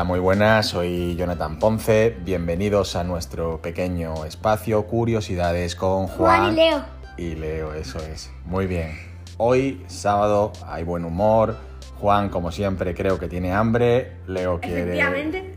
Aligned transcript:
Hola, 0.00 0.08
muy 0.08 0.20
buenas, 0.20 0.68
soy 0.68 1.14
Jonathan 1.14 1.58
Ponce. 1.58 2.16
Bienvenidos 2.24 2.96
a 2.96 3.04
nuestro 3.04 3.60
pequeño 3.60 4.24
espacio 4.24 4.86
Curiosidades 4.86 5.76
con 5.76 6.06
Juan. 6.06 6.40
Juan 6.40 6.52
y 6.52 6.56
Leo. 6.56 6.84
Y 7.18 7.34
Leo, 7.34 7.74
eso 7.74 7.98
es. 7.98 8.30
Muy 8.46 8.66
bien. 8.66 8.92
Hoy, 9.36 9.84
sábado, 9.88 10.52
hay 10.66 10.84
buen 10.84 11.04
humor. 11.04 11.56
Juan, 12.00 12.30
como 12.30 12.50
siempre, 12.50 12.94
creo 12.94 13.18
que 13.18 13.28
tiene 13.28 13.52
hambre. 13.52 14.12
Leo 14.26 14.58
quiere. 14.58 14.96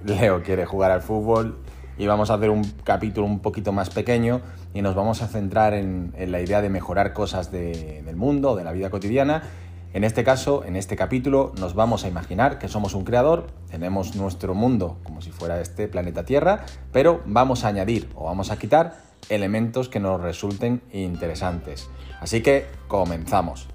Leo 0.03 0.43
quiere 0.43 0.65
jugar 0.65 0.91
al 0.91 1.01
fútbol. 1.01 1.59
Y 1.97 2.07
vamos 2.07 2.29
a 2.29 2.33
hacer 2.33 2.49
un 2.49 2.65
capítulo 2.83 3.25
un 3.25 3.39
poquito 3.39 3.71
más 3.71 3.91
pequeño 3.91 4.41
y 4.73 4.81
nos 4.81 4.93
vamos 4.93 5.21
a 5.21 5.27
centrar 5.27 5.73
en, 5.73 6.11
en 6.17 6.33
la 6.33 6.41
idea 6.41 6.61
de 6.61 6.67
mejorar 6.67 7.13
cosas 7.13 7.49
de- 7.49 8.01
del 8.03 8.17
mundo, 8.17 8.57
de 8.57 8.65
la 8.65 8.73
vida 8.73 8.89
cotidiana. 8.89 9.43
En 9.93 10.03
este 10.03 10.23
caso, 10.23 10.63
en 10.65 10.75
este 10.75 10.95
capítulo, 10.95 11.51
nos 11.59 11.75
vamos 11.75 12.03
a 12.03 12.07
imaginar 12.07 12.57
que 12.57 12.67
somos 12.67 12.95
un 12.95 13.03
creador, 13.03 13.45
tenemos 13.69 14.15
nuestro 14.15 14.55
mundo 14.55 14.97
como 15.03 15.21
si 15.21 15.29
fuera 15.29 15.61
este 15.61 15.87
planeta 15.87 16.25
Tierra, 16.25 16.65
pero 16.91 17.21
vamos 17.27 17.63
a 17.63 17.67
añadir 17.67 18.09
o 18.15 18.25
vamos 18.25 18.49
a 18.49 18.57
quitar 18.57 18.97
elementos 19.29 19.89
que 19.89 19.99
nos 19.99 20.19
resulten 20.19 20.81
interesantes. 20.91 21.91
Así 22.19 22.41
que 22.41 22.65
comenzamos. 22.87 23.67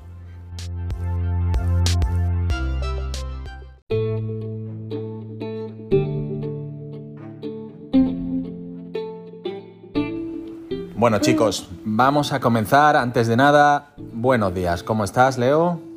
Bueno 10.96 11.20
chicos, 11.20 11.68
vamos 11.84 12.32
a 12.32 12.40
comenzar. 12.40 12.96
Antes 12.96 13.28
de 13.28 13.36
nada, 13.36 13.94
buenos 13.96 14.52
días. 14.52 14.82
¿Cómo 14.82 15.04
estás, 15.04 15.38
Leo? 15.38 15.87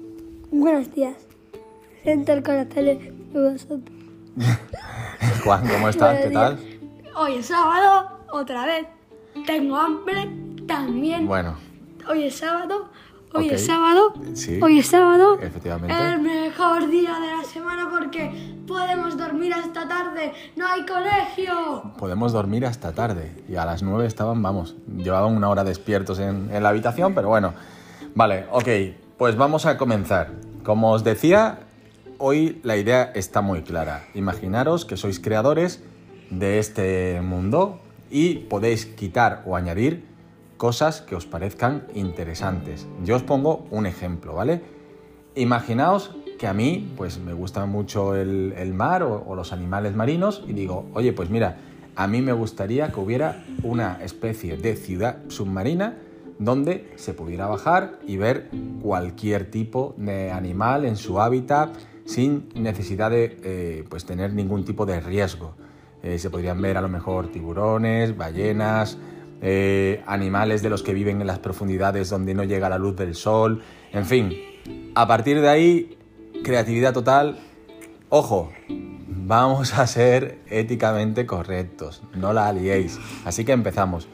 Buenos 0.52 0.94
días. 0.94 1.16
Siento 2.04 2.34
el 2.34 2.44
corazón 2.44 2.86
de 2.86 3.14
vosotros. 3.34 3.82
Juan, 5.44 5.68
¿cómo 5.68 5.90
estás? 5.90 6.20
¿Qué 6.22 6.30
tal? 6.32 6.60
Hoy 7.16 7.36
es 7.36 7.46
sábado, 7.48 8.10
otra 8.32 8.66
vez. 8.66 8.88
Tengo 9.46 9.78
hambre 9.78 10.30
también. 10.68 11.28
Bueno, 11.28 11.56
Hoy 12.10 12.24
es 12.26 12.36
sábado. 12.38 12.90
Hoy 13.34 13.46
Ok. 13.48 13.52
es 13.54 13.66
sábado. 13.66 14.14
Sí. 14.34 14.60
Hoy 14.62 14.80
es 14.80 14.88
sábado. 14.88 15.40
Efectivamente. 15.40 15.96
El 15.96 16.20
mejor 16.20 16.90
día 16.90 17.18
de 17.20 17.28
la 17.38 17.44
semana 17.46 17.90
porque 17.90 18.32
podemos 18.68 19.18
dormir 19.18 19.54
hasta 19.54 19.88
tarde. 19.88 20.34
No 20.58 20.68
hay 20.68 20.86
colegio. 20.86 21.94
podemos 21.98 22.34
dormir 22.34 22.66
hasta 22.66 22.92
tarde. 22.94 23.32
Y 23.48 23.56
a 23.56 23.66
las 23.66 23.84
9 23.84 24.06
estaban, 24.06 24.42
vamos, 24.42 24.76
llevaban 24.98 25.36
una 25.36 25.48
hora 25.50 25.64
despiertos 25.64 26.20
en, 26.20 26.50
en 26.52 26.64
la 26.64 26.70
habitación, 26.70 27.14
pero 27.14 27.30
bueno. 27.30 27.54
Vale, 28.16 28.46
ok, 28.52 28.68
pues 29.22 29.38
vamos 29.38 29.68
a 29.68 29.78
comenzar. 29.78 30.32
Como 30.64 30.94
os 30.94 31.04
decía, 31.04 31.60
hoy 32.18 32.60
la 32.64 32.76
idea 32.76 33.12
está 33.14 33.42
muy 33.42 33.62
clara. 33.62 34.08
Imaginaros 34.16 34.84
que 34.84 34.98
sois 34.98 35.20
creadores 35.20 35.84
de 36.32 36.58
este 36.58 37.22
mundo 37.22 37.80
y 38.10 38.50
podéis 38.50 38.88
quitar 38.88 39.44
o 39.46 39.56
añadir 39.56 40.08
cosas 40.58 41.02
que 41.02 41.14
os 41.14 41.28
parezcan 41.28 41.86
interesantes. 41.94 42.88
Yo 43.04 43.16
os 43.16 43.22
pongo 43.22 43.68
un 43.70 43.86
ejemplo, 43.86 44.34
¿vale? 44.34 44.64
Imaginaos 45.36 46.16
que 46.40 46.48
a 46.48 46.56
mí, 46.56 46.92
pues 46.98 47.20
me 47.20 47.34
gusta 47.34 47.68
mucho 47.68 48.16
el, 48.16 48.74
mar 48.74 49.04
o 49.04 49.36
los 49.36 49.54
animales 49.54 49.96
marinos 49.96 50.44
y 50.48 50.54
digo, 50.54 50.90
oye, 50.96 51.14
pues 51.14 51.30
mira, 51.30 51.58
a 51.96 52.08
mí 52.08 52.24
me 52.24 52.34
gustaría 52.34 52.92
que 52.92 53.00
hubiera 53.00 53.46
una 53.62 54.00
especie 54.02 54.58
de 54.58 54.76
ciudad 54.76 55.18
submarina 55.28 56.00
donde 56.42 56.92
se 56.96 57.14
pudiera 57.14 57.46
bajar 57.46 58.00
y 58.06 58.18
ver 58.18 58.50
cualquier 58.82 59.50
tipo 59.52 59.94
de 59.98 60.32
animal 60.32 60.86
en 60.86 60.98
su 60.98 61.22
hábitat 61.22 61.78
sin 62.06 62.50
necesidad 62.56 63.12
de 63.12 63.38
eh, 63.44 63.86
pues 63.88 64.06
tener 64.06 64.34
ningún 64.34 64.66
tipo 64.66 64.88
de 64.88 65.00
riesgo. 65.00 65.54
Eh, 66.02 66.18
se 66.18 66.32
podrían 66.32 66.60
ver 66.60 66.78
a 66.78 66.82
lo 66.82 66.90
mejor 66.90 67.32
tiburones, 67.32 68.18
ballenas, 68.18 68.98
eh, 69.40 70.02
animales 70.08 70.64
de 70.64 70.72
los 70.72 70.82
que 70.82 70.96
viven 70.96 71.22
en 71.22 71.28
las 71.28 71.38
profundidades 71.38 72.10
donde 72.10 72.34
no 72.34 72.44
llega 72.44 72.70
la 72.70 72.80
luz 72.80 72.96
del 72.96 73.14
sol, 73.14 73.62
en 73.94 74.06
fin. 74.06 74.34
A 74.96 75.08
partir 75.08 75.42
de 75.42 75.48
ahí, 75.48 75.98
creatividad 76.44 76.92
total. 76.92 77.38
Ojo, 78.10 78.52
vamos 79.08 79.78
a 79.78 79.86
ser 79.86 80.40
éticamente 80.50 81.28
correctos, 81.28 82.02
no 82.16 82.34
la 82.34 82.52
liéis. 82.52 83.00
Así 83.26 83.46
que 83.46 83.52
empezamos. 83.52 84.08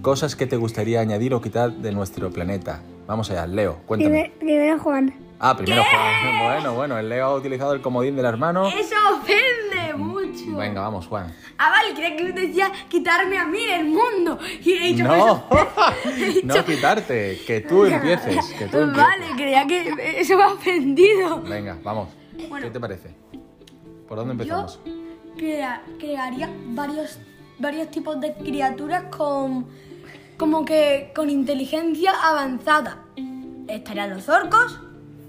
Cosas 0.00 0.34
que 0.34 0.46
te 0.46 0.56
gustaría 0.56 1.00
añadir 1.00 1.34
o 1.34 1.40
quitar 1.40 1.70
de 1.72 1.92
nuestro 1.92 2.30
planeta. 2.30 2.80
Vamos 3.06 3.30
allá, 3.30 3.46
Leo, 3.46 3.78
cuéntame. 3.86 4.32
Primero 4.38 4.78
Juan. 4.78 5.14
Ah, 5.38 5.56
primero 5.56 5.82
Juan. 5.82 6.44
Bueno, 6.44 6.74
bueno, 6.74 6.98
el 6.98 7.08
Leo 7.08 7.26
ha 7.26 7.34
utilizado 7.34 7.72
el 7.72 7.80
comodín 7.82 8.16
del 8.16 8.24
hermano. 8.26 8.68
Eso 8.68 8.94
ofende 9.16 9.94
mucho. 9.96 10.56
Venga, 10.56 10.80
vamos, 10.82 11.06
Juan. 11.06 11.32
Ah, 11.58 11.70
vale, 11.70 11.94
creía 11.94 12.16
que 12.16 12.32
decía 12.32 12.72
quitarme 12.88 13.38
a 13.38 13.44
mí 13.46 13.64
del 13.66 13.84
mundo. 13.86 14.38
Y 14.64 14.72
he 14.72 14.80
dicho 14.92 15.04
No, 15.04 15.44
no 16.44 16.64
quitarte, 16.64 17.40
que 17.46 17.60
tú 17.60 17.84
empieces, 17.84 18.36
que 18.58 18.66
tú 18.66 18.78
empieces. 18.78 18.96
Vale, 18.96 19.26
creía 19.36 19.66
que 19.66 19.94
eso 20.20 20.36
me 20.36 20.42
ha 20.44 20.48
ofendido. 20.52 21.42
Venga, 21.42 21.76
vamos. 21.82 22.08
Bueno. 22.48 22.66
¿Qué 22.66 22.72
te 22.72 22.80
parece? 22.80 23.10
¿Por 24.08 24.18
dónde 24.18 24.34
Yo 24.34 24.42
empezamos? 24.42 24.80
crea- 25.36 25.82
crearía 25.98 26.48
varios, 26.68 27.18
varios 27.62 27.90
tipos 27.90 28.20
de 28.20 28.34
criaturas 28.34 29.04
con 29.16 29.66
como 30.36 30.64
que 30.64 31.12
con 31.14 31.30
inteligencia 31.30 32.12
avanzada. 32.22 32.98
Estarían 33.68 34.10
los 34.10 34.28
orcos, 34.28 34.80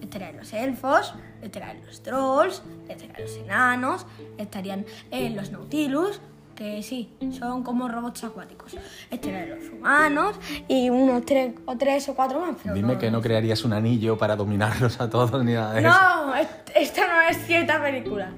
estarían 0.02 0.36
los 0.38 0.52
elfos, 0.52 1.14
estarían 1.42 1.78
los 1.86 2.02
trolls, 2.02 2.64
estarían 2.90 3.22
los 3.22 3.36
enanos, 3.38 4.06
estarían 4.38 4.86
eh, 5.12 5.30
los 5.30 5.52
nautilus, 5.52 6.20
que 6.56 6.82
sí, 6.84 7.10
son 7.38 7.64
como 7.64 7.88
robots 7.88 8.24
acuáticos. 8.24 8.76
Estarían 9.12 9.50
los 9.52 9.70
humanos 9.70 10.36
y 10.68 10.90
unos 10.90 11.24
tres 11.26 11.54
o 11.66 11.78
tres 11.78 12.10
o 12.10 12.16
cuatro 12.16 12.40
más. 12.42 12.56
pero 12.62 12.74
Dime 12.74 12.98
que 12.98 13.12
no 13.12 13.22
crearías 13.22 13.64
un 13.64 13.74
anillo 13.74 14.18
para 14.18 14.36
dominarlos 14.36 15.00
a 15.00 15.10
todos 15.10 15.44
ni 15.46 15.54
nada 15.54 15.74
de 15.74 15.80
eso. 15.82 15.90
No, 15.90 16.36
est- 16.36 16.70
esto 16.76 17.02
no 17.08 17.22
es 17.22 17.38
cierta 17.46 17.80
película. 17.82 18.32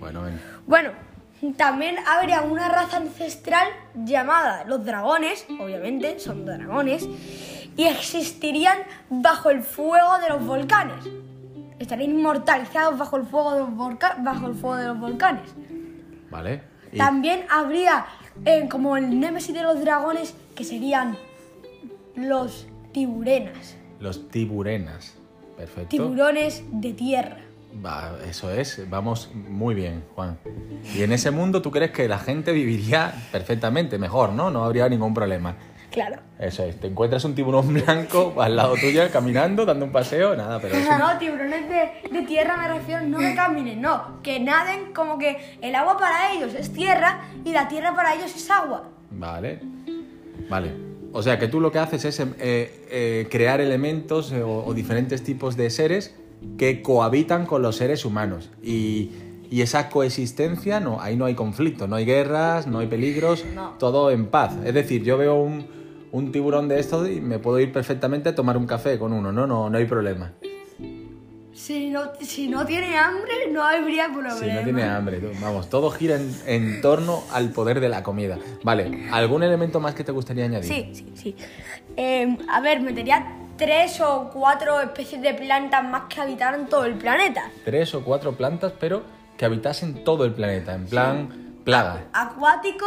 Bueno, 0.00 0.22
venga. 0.22 0.38
Bueno, 0.66 0.90
también 1.56 1.96
habría 2.06 2.42
una 2.42 2.68
raza 2.68 2.98
ancestral 2.98 3.66
llamada 3.94 4.64
los 4.64 4.84
dragones, 4.84 5.44
obviamente, 5.60 6.20
son 6.20 6.44
dragones, 6.46 7.08
y 7.76 7.84
existirían 7.84 8.78
bajo 9.10 9.50
el 9.50 9.62
fuego 9.62 10.18
de 10.18 10.28
los 10.28 10.44
volcanes. 10.46 11.04
Estarían 11.78 12.10
inmortalizados 12.12 12.96
bajo 12.96 13.16
el 13.16 13.24
fuego 13.26 13.54
de 13.54 13.60
los, 13.60 13.70
volca- 13.70 14.16
bajo 14.22 14.46
el 14.46 14.54
fuego 14.54 14.76
de 14.76 14.86
los 14.88 15.00
volcanes. 15.00 15.50
Vale. 16.30 16.62
Y 16.92 16.98
También 16.98 17.44
habría 17.50 18.06
eh, 18.44 18.68
como 18.70 18.96
el 18.96 19.18
némesis 19.18 19.52
de 19.54 19.62
los 19.62 19.80
dragones, 19.80 20.34
que 20.54 20.62
serían 20.64 21.16
los 22.14 22.68
tiburenas, 22.92 23.76
los 23.98 24.28
tiburenas. 24.28 25.14
Perfecto. 25.56 25.88
tiburones 25.88 26.62
de 26.70 26.92
tierra. 26.92 27.38
Eso 28.28 28.50
es, 28.50 28.88
vamos 28.90 29.30
muy 29.34 29.74
bien, 29.74 30.04
Juan. 30.14 30.38
Y 30.94 31.02
en 31.02 31.12
ese 31.12 31.30
mundo 31.30 31.62
tú 31.62 31.70
crees 31.70 31.90
que 31.90 32.06
la 32.08 32.18
gente 32.18 32.52
viviría 32.52 33.12
perfectamente, 33.32 33.98
mejor, 33.98 34.32
¿no? 34.32 34.50
No 34.50 34.64
habría 34.64 34.88
ningún 34.88 35.14
problema. 35.14 35.56
Claro. 35.90 36.20
Eso 36.38 36.64
es, 36.64 36.80
te 36.80 36.86
encuentras 36.86 37.24
un 37.24 37.34
tiburón 37.34 37.72
blanco 37.74 38.34
al 38.40 38.56
lado 38.56 38.74
tuyo 38.76 39.02
caminando, 39.12 39.66
dando 39.66 39.84
un 39.84 39.92
paseo, 39.92 40.34
nada, 40.36 40.58
pero 40.60 40.74
un- 40.76 40.98
No, 40.98 41.18
tiburones 41.18 41.68
de, 41.68 42.08
de 42.10 42.22
tierra 42.26 42.56
me 42.56 42.68
refiero, 42.68 43.02
no 43.06 43.18
que 43.18 43.34
caminen, 43.34 43.80
no, 43.80 44.22
que 44.22 44.40
naden 44.40 44.92
como 44.94 45.18
que 45.18 45.58
el 45.60 45.74
agua 45.74 45.98
para 45.98 46.32
ellos 46.32 46.54
es 46.54 46.72
tierra 46.72 47.22
y 47.44 47.52
la 47.52 47.68
tierra 47.68 47.94
para 47.94 48.14
ellos 48.14 48.34
es 48.34 48.50
agua. 48.50 48.84
Vale. 49.10 49.60
Vale. 50.48 50.70
O 51.12 51.22
sea 51.22 51.38
que 51.38 51.46
tú 51.48 51.60
lo 51.60 51.70
que 51.70 51.78
haces 51.78 52.06
es 52.06 52.20
eh, 52.20 52.26
eh, 52.38 53.28
crear 53.30 53.60
elementos 53.60 54.32
eh, 54.32 54.42
o, 54.42 54.64
o 54.64 54.72
diferentes 54.72 55.22
tipos 55.22 55.58
de 55.58 55.68
seres 55.68 56.14
que 56.58 56.82
cohabitan 56.82 57.46
con 57.46 57.62
los 57.62 57.76
seres 57.76 58.04
humanos. 58.04 58.50
Y, 58.62 59.10
y 59.50 59.60
esa 59.62 59.88
coexistencia, 59.90 60.80
no, 60.80 61.00
ahí 61.00 61.16
no 61.16 61.24
hay 61.26 61.34
conflicto, 61.34 61.86
no 61.86 61.96
hay 61.96 62.04
guerras, 62.04 62.66
no 62.66 62.78
hay 62.78 62.86
peligros, 62.86 63.44
No. 63.54 63.74
todo 63.78 64.10
en 64.10 64.26
paz. 64.26 64.54
Es 64.64 64.74
decir, 64.74 65.02
yo 65.02 65.18
veo 65.18 65.34
un, 65.34 65.66
un 66.10 66.32
tiburón 66.32 66.68
de 66.68 66.78
estos 66.80 67.08
y 67.08 67.20
me 67.20 67.38
puedo 67.38 67.58
ir 67.60 67.72
perfectamente 67.72 68.30
a 68.30 68.34
tomar 68.34 68.56
un 68.56 68.66
café 68.66 68.98
con 68.98 69.12
uno, 69.12 69.30
no, 69.32 69.46
no, 69.46 69.68
no 69.70 69.78
hay 69.78 69.84
problema. 69.84 70.32
Si 71.54 71.90
no, 71.90 72.00
si 72.20 72.48
no 72.48 72.64
tiene 72.64 72.96
hambre, 72.96 73.32
no 73.52 73.62
habría 73.62 74.06
problema. 74.06 74.34
Si 74.34 74.46
no 74.46 74.62
tiene 74.62 74.84
hambre, 74.84 75.20
vamos, 75.40 75.68
todo 75.68 75.90
gira 75.90 76.16
en, 76.16 76.34
en 76.46 76.80
torno 76.80 77.22
al 77.30 77.50
poder 77.50 77.78
de 77.80 77.88
la 77.90 78.02
comida. 78.02 78.38
Vale, 78.64 79.08
¿algún 79.12 79.42
elemento 79.42 79.78
más 79.78 79.94
que 79.94 80.02
te 80.02 80.12
gustaría 80.12 80.46
añadir? 80.46 80.64
Sí, 80.72 80.88
sí, 80.94 81.12
sí. 81.14 81.36
Eh, 81.96 82.36
a 82.48 82.60
ver, 82.62 82.80
metería 82.80 83.36
tres 83.62 84.00
o 84.00 84.28
cuatro 84.32 84.80
especies 84.80 85.22
de 85.22 85.34
plantas 85.34 85.84
más 85.84 86.02
que 86.12 86.20
habitaran 86.20 86.66
todo 86.66 86.84
el 86.84 86.94
planeta. 86.94 87.48
tres 87.64 87.94
o 87.94 88.02
cuatro 88.02 88.32
plantas, 88.36 88.72
pero 88.80 89.02
que 89.36 89.44
habitasen 89.44 90.02
todo 90.02 90.24
el 90.24 90.32
planeta, 90.34 90.74
en 90.74 90.86
plan 90.86 91.54
plaga. 91.64 92.08
Acuático, 92.12 92.86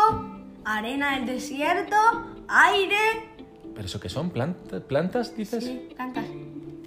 arena 0.66 1.16
del 1.16 1.28
desierto, 1.28 1.96
aire. 2.50 3.30
¿Pero 3.74 3.86
eso 3.86 4.02
qué 4.02 4.10
son? 4.10 4.32
¿Plantas, 4.32 4.82
plantas 4.82 5.36
dices? 5.36 5.64
Sí, 5.64 5.90
plantas. 5.96 6.26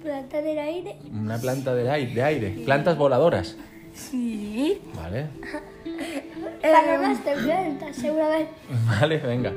Planta 0.03 0.41
del 0.41 0.59
aire. 0.59 0.99
Una 1.11 1.39
planta 1.39 1.73
de 1.73 1.89
aire, 1.89 2.13
de 2.13 2.23
aire. 2.23 2.49
Plantas 2.65 2.95
voladoras. 2.95 3.57
Sí. 3.95 4.81
¿Vale? 4.93 5.29
Bananas 6.61 7.25
de 7.25 7.33
plantas, 7.35 7.95
seguramente. 7.95 8.51
Vale, 8.85 9.17
venga. 9.17 9.51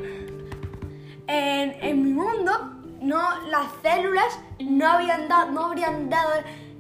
En, 1.27 1.75
en 1.83 2.03
mi 2.03 2.13
mundo, 2.13 2.82
no, 3.03 3.21
las 3.49 3.67
células 3.83 4.39
no, 4.61 4.89
habían 4.89 5.29
dado, 5.29 5.51
no 5.51 5.67
habrían 5.67 6.09
dado 6.09 6.31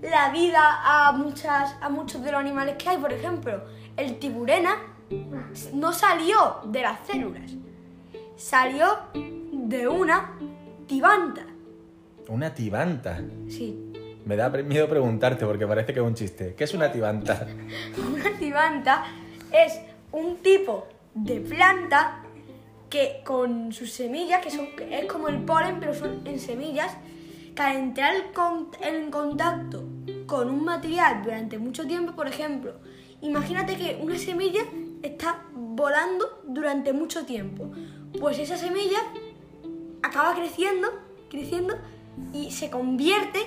la 0.03 0.31
vida 0.31 0.61
a, 0.63 1.13
muchas, 1.13 1.77
a 1.81 1.89
muchos 1.89 2.23
de 2.23 2.33
los 2.33 2.41
animales 2.41 2.77
que 2.77 2.89
hay. 2.89 2.99
Por 2.99 3.13
ejemplo, 3.13 3.63
el 3.97 4.19
tiburena 4.19 4.77
no 5.75 5.93
salió 5.93 6.61
de 6.65 6.83
las 6.83 7.07
células, 7.07 7.53
salió 8.37 8.87
de 9.53 9.89
una 9.89 10.39
tibanta. 10.87 11.43
Una 12.29 12.55
tibanta. 12.55 13.21
Sí, 13.49 13.93
Me 14.25 14.37
da 14.37 14.49
miedo 14.49 14.89
preguntarte 14.89 15.45
porque 15.45 15.67
parece 15.67 15.93
que 15.93 16.01
es 16.01 16.07
un 16.07 16.15
chiste. 16.15 16.55
¿Qué 16.55 16.65
es 16.65 16.75
una 16.75 16.91
tibanta? 16.93 17.47
una 18.15 18.39
tibanta 18.39 19.05
es 19.53 19.81
un 20.13 20.37
tipo 20.37 20.87
de 21.15 21.41
planta 21.41 22.22
que 22.93 23.23
con 23.25 23.73
sus 23.73 23.91
semillas, 23.91 24.43
que 24.44 24.50
son, 24.50 24.69
es 24.91 25.06
como 25.06 25.29
el 25.29 25.39
polen, 25.44 25.81
pero 25.81 25.94
son 25.94 26.21
en 26.27 26.39
semillas, 26.39 26.93
que 27.56 27.62
al 27.62 27.77
entrar 27.79 28.15
en 28.15 28.33
con- 28.35 28.69
en 28.83 29.11
contacto 29.11 29.83
con 30.27 30.50
un 30.50 30.62
material 30.62 31.23
durante 31.23 31.56
mucho 31.59 31.87
tiempo, 31.87 32.12
por 32.12 32.29
ejemplo, 32.29 32.75
imagínate 33.23 33.77
que 33.77 33.99
una 34.03 34.19
semilla 34.19 34.61
está 35.03 35.43
volando 35.55 36.43
durante 36.44 36.93
mucho 36.93 37.25
tiempo. 37.25 37.71
Pues 38.21 38.39
esa 38.39 38.59
semilla 38.59 38.99
acaba 40.03 40.35
creciendo, 40.35 40.88
creciendo 41.31 41.75
y 42.35 42.50
se 42.50 42.69
convierte 42.69 43.38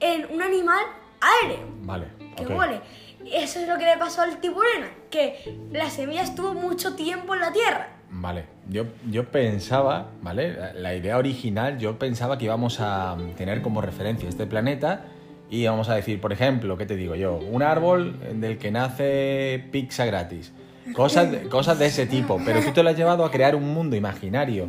en 0.00 0.26
un 0.34 0.42
animal 0.42 0.84
aéreo 1.20 1.64
Vale. 1.82 2.06
que 2.36 2.44
huele. 2.46 2.80
Eso 3.24 3.60
es 3.60 3.68
lo 3.68 3.78
que 3.78 3.84
le 3.84 3.96
pasó 3.98 4.22
al 4.22 4.40
tiburena, 4.40 4.90
que 5.10 5.58
la 5.70 5.88
semilla 5.90 6.22
estuvo 6.22 6.54
mucho 6.54 6.96
tiempo 6.96 7.34
en 7.36 7.40
la 7.40 7.52
tierra. 7.52 7.96
Vale, 8.12 8.44
yo, 8.68 8.86
yo 9.08 9.24
pensaba, 9.24 10.08
¿vale? 10.20 10.56
La, 10.74 10.94
idea 10.94 11.16
original, 11.16 11.78
yo 11.78 11.98
pensaba 11.98 12.38
que 12.38 12.46
íbamos 12.46 12.80
a 12.80 13.16
tener 13.36 13.62
como 13.62 13.80
referencia 13.80 14.28
este 14.28 14.46
planeta 14.46 15.04
y 15.48 15.64
vamos 15.66 15.88
a 15.88 15.94
decir, 15.94 16.20
por 16.20 16.32
ejemplo, 16.32 16.76
¿qué 16.76 16.86
te 16.86 16.96
digo 16.96 17.14
yo? 17.14 17.36
Un 17.36 17.62
árbol 17.62 18.18
del 18.40 18.58
que 18.58 18.72
nace 18.72 19.64
pizza 19.70 20.04
gratis. 20.06 20.52
Cosas, 20.92 21.28
cosas 21.48 21.78
de 21.78 21.86
ese 21.86 22.06
tipo, 22.06 22.40
pero 22.44 22.60
tú 22.62 22.72
te 22.72 22.82
lo 22.82 22.90
has 22.90 22.96
llevado 22.96 23.24
a 23.24 23.30
crear 23.30 23.54
un 23.54 23.72
mundo 23.72 23.94
imaginario 23.94 24.68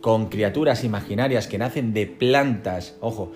con 0.00 0.26
criaturas 0.26 0.84
imaginarias 0.84 1.48
que 1.48 1.58
nacen 1.58 1.92
de 1.92 2.06
plantas, 2.06 2.96
ojo. 3.00 3.32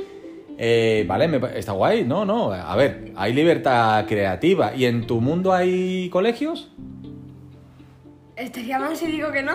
Eh, 0.56 1.04
vale, 1.08 1.26
me 1.26 1.40
está 1.58 1.72
guay, 1.72 2.04
no, 2.04 2.24
no, 2.24 2.52
a 2.52 2.76
ver, 2.76 3.12
hay 3.16 3.32
libertad 3.32 4.06
creativa. 4.06 4.72
¿Y 4.76 4.84
en 4.84 5.06
tu 5.06 5.20
mundo 5.20 5.52
hay 5.52 6.08
colegios? 6.10 6.70
¿Estaría 8.42 8.78
mal 8.78 8.96
si 8.96 9.06
digo 9.06 9.30
que 9.30 9.42
no? 9.42 9.52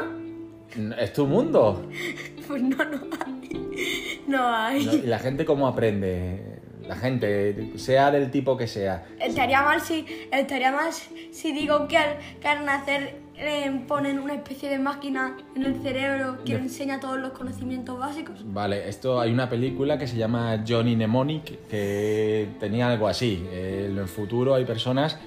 ¿Es 1.00 1.14
tu 1.14 1.26
mundo? 1.28 1.88
Pues 2.48 2.64
no, 2.64 2.78
no 2.78 3.00
hay. 3.26 4.24
No 4.28 4.48
hay. 4.56 4.86
No, 4.86 4.94
¿Y 4.94 5.02
la 5.02 5.20
gente 5.20 5.44
cómo 5.44 5.68
aprende? 5.68 6.62
La 6.88 6.96
gente, 6.96 7.74
sea 7.78 8.10
del 8.10 8.32
tipo 8.32 8.56
que 8.56 8.68
sea. 8.68 9.06
Estaría 9.20 9.62
mal 9.62 9.82
si, 9.82 10.06
estaría 10.32 10.72
mal 10.72 10.94
si 10.94 11.52
digo 11.52 11.90
que 11.90 11.98
al, 11.98 12.16
que 12.40 12.48
al 12.48 12.64
nacer 12.66 13.16
eh, 13.36 13.82
ponen 13.86 14.20
una 14.20 14.34
especie 14.36 14.70
de 14.70 14.80
máquina 14.80 15.36
en 15.58 15.64
el 15.66 15.82
cerebro 15.82 16.38
que 16.46 16.54
De- 16.54 16.60
le 16.60 16.64
enseña 16.68 17.02
todos 17.02 17.20
los 17.20 17.32
conocimientos 17.34 18.00
básicos. 18.00 18.40
Vale, 18.46 18.88
esto 18.88 19.20
hay 19.20 19.34
una 19.34 19.50
película 19.50 19.98
que 19.98 20.08
se 20.08 20.16
llama 20.16 20.64
Johnny 20.66 20.96
Mnemonic 20.96 21.68
que 21.68 22.48
tenía 22.62 22.90
algo 22.90 23.10
así. 23.10 23.46
Eh, 23.52 23.88
En 23.92 23.98
el 23.98 24.08
futuro 24.08 24.56
hay 24.56 24.64
personas 24.64 25.20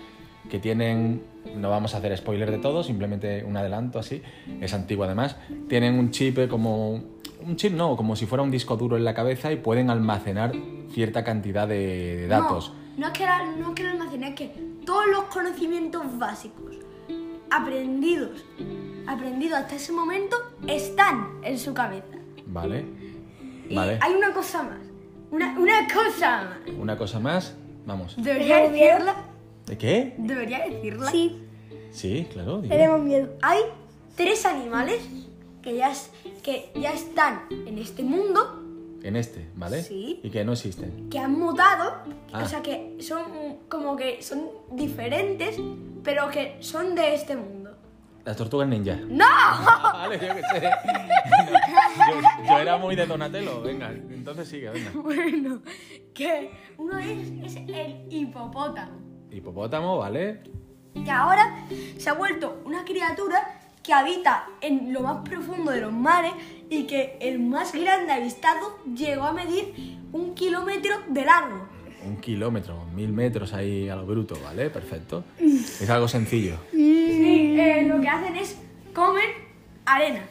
que 0.51 0.59
tienen, 0.59 1.23
no 1.57 1.71
vamos 1.71 1.95
a 1.95 1.99
hacer 1.99 2.17
spoiler 2.19 2.51
de 2.51 2.59
todo, 2.59 2.83
simplemente 2.83 3.45
un 3.45 3.57
adelanto 3.57 3.99
así, 3.99 4.21
es 4.61 4.75
antiguo 4.75 5.05
además, 5.05 5.37
tienen 5.69 5.99
un 5.99 6.11
chip 6.11 6.49
como, 6.49 6.91
un 7.43 7.57
chip 7.57 7.73
no, 7.73 7.97
como 7.97 8.17
si 8.17 8.27
fuera 8.27 8.43
un 8.43 8.51
disco 8.51 8.77
duro 8.77 8.97
en 8.97 9.05
la 9.05 9.15
cabeza 9.15 9.51
y 9.53 9.57
pueden 9.57 9.89
almacenar 9.91 10.53
cierta 10.93 11.25
cantidad 11.25 11.67
de, 11.69 12.17
de 12.19 12.27
datos. 12.27 12.75
No, 12.97 13.07
no 13.07 13.13
es 13.13 13.19
que 13.19 13.25
la- 13.25 13.47
no 13.57 13.69
es 13.69 13.75
que 13.75 13.83
lo 13.85 13.91
almacene, 13.91 14.29
es 14.29 14.35
que 14.35 14.53
todos 14.85 15.07
los 15.07 15.25
conocimientos 15.25 16.03
básicos 16.19 16.75
aprendidos, 17.51 18.45
aprendidos 19.07 19.59
hasta 19.61 19.77
ese 19.77 19.93
momento, 19.93 20.37
están 20.67 21.29
en 21.43 21.59
su 21.59 21.73
cabeza. 21.75 22.07
Vale, 22.47 22.85
Y 23.69 23.75
vale. 23.75 23.99
hay 24.01 24.13
una 24.15 24.33
cosa 24.33 24.63
más. 24.63 24.79
Una, 25.31 25.57
una 25.59 25.87
cosa 25.93 26.43
más. 26.45 26.75
Una 26.79 26.97
cosa 26.99 27.21
más, 27.21 27.57
vamos. 27.87 28.15
¿Debería 28.17 28.69
decirla? 28.69 29.15
¿De 29.71 29.79
qué? 29.79 30.15
¿Debería 30.19 30.67
decirla? 30.67 31.09
Sí, 31.13 31.41
Sí, 31.93 32.27
claro. 32.33 32.61
dime. 32.61 32.75
tenemos 32.75 33.01
miedo. 33.03 33.29
Hay 33.41 33.61
tres 34.17 34.45
animales 34.45 34.99
que 35.63 35.77
ya, 35.77 35.93
es- 35.93 36.11
que 36.43 36.73
ya 36.75 36.93
están 36.93 37.43
en 37.69 37.79
este 37.79 38.03
mundo, 38.03 38.57
En 39.05 39.15
este, 39.17 39.47
¿vale? 39.55 39.83
Sí. 39.85 40.19
Y 40.25 40.29
que 40.31 40.45
no 40.45 40.53
existen. 40.55 41.09
que 41.09 41.21
han 41.21 41.39
mutado, 41.39 41.95
Ah. 42.33 42.43
o 42.45 42.49
sea 42.49 42.61
que 42.63 42.97
son 43.01 43.23
como 43.69 43.97
que 43.97 44.21
son 44.23 44.49
diferentes, 44.73 45.57
pero 46.03 46.29
que 46.31 46.57
son 46.61 46.95
de 46.97 47.15
este 47.15 47.37
mundo. 47.37 47.71
Las 48.25 48.37
tortugas 48.37 48.67
ninja. 48.69 48.97
¡No! 49.09 49.25
vale, 49.95 50.19
yo 50.19 50.35
qué 50.35 50.43
sé. 50.61 50.71
yo, 52.11 52.47
yo 52.49 52.59
era 52.59 52.77
muy 52.77 52.95
de 52.97 53.07
Donatello. 53.07 53.63
Venga, 53.63 53.91
entonces 53.91 54.49
sigue, 54.49 54.69
venga. 54.71 54.91
Bueno, 54.95 55.63
que 56.13 56.51
uno 56.77 56.99
es, 56.99 57.31
es 57.45 57.57
el 57.57 58.05
hipopótamo. 58.11 59.10
Hipopótamo, 59.31 59.99
¿vale? 59.99 60.41
que 61.05 61.11
ahora 61.11 61.57
se 61.99 62.11
ha 62.11 62.15
vuelto 62.15 62.61
una 62.65 62.85
criatura 62.85 63.61
que 63.83 63.93
habita 63.93 64.47
en 64.61 64.93
lo 64.93 65.01
más 65.01 65.29
profundo 65.29 65.71
de 65.71 65.81
los 65.81 65.93
mares 65.93 66.33
y 66.69 66.85
que 66.85 67.17
el 67.21 67.39
más 67.39 67.73
grande 67.73 68.13
avistado 68.13 68.79
llegó 68.95 69.25
a 69.25 69.33
medir 69.33 69.99
un 70.13 70.35
kilómetro 70.35 70.97
de 71.09 71.25
largo. 71.25 71.69
Un 72.05 72.17
kilómetro, 72.17 72.85
mil 72.95 73.13
metros 73.13 73.53
ahí 73.53 73.89
a 73.89 73.97
lo 73.97 74.07
bruto, 74.07 74.39
¿vale? 74.43 74.71
Perfecto. 74.71 75.25
Es 75.39 75.89
algo 75.91 76.09
sencillo. 76.09 76.57
Sí, 76.71 77.57
eh, 77.59 77.85
lo 77.87 78.01
que 78.01 78.09
hacen 78.09 78.37
es 78.37 78.59
comen 78.95 79.31
arena. 79.85 80.23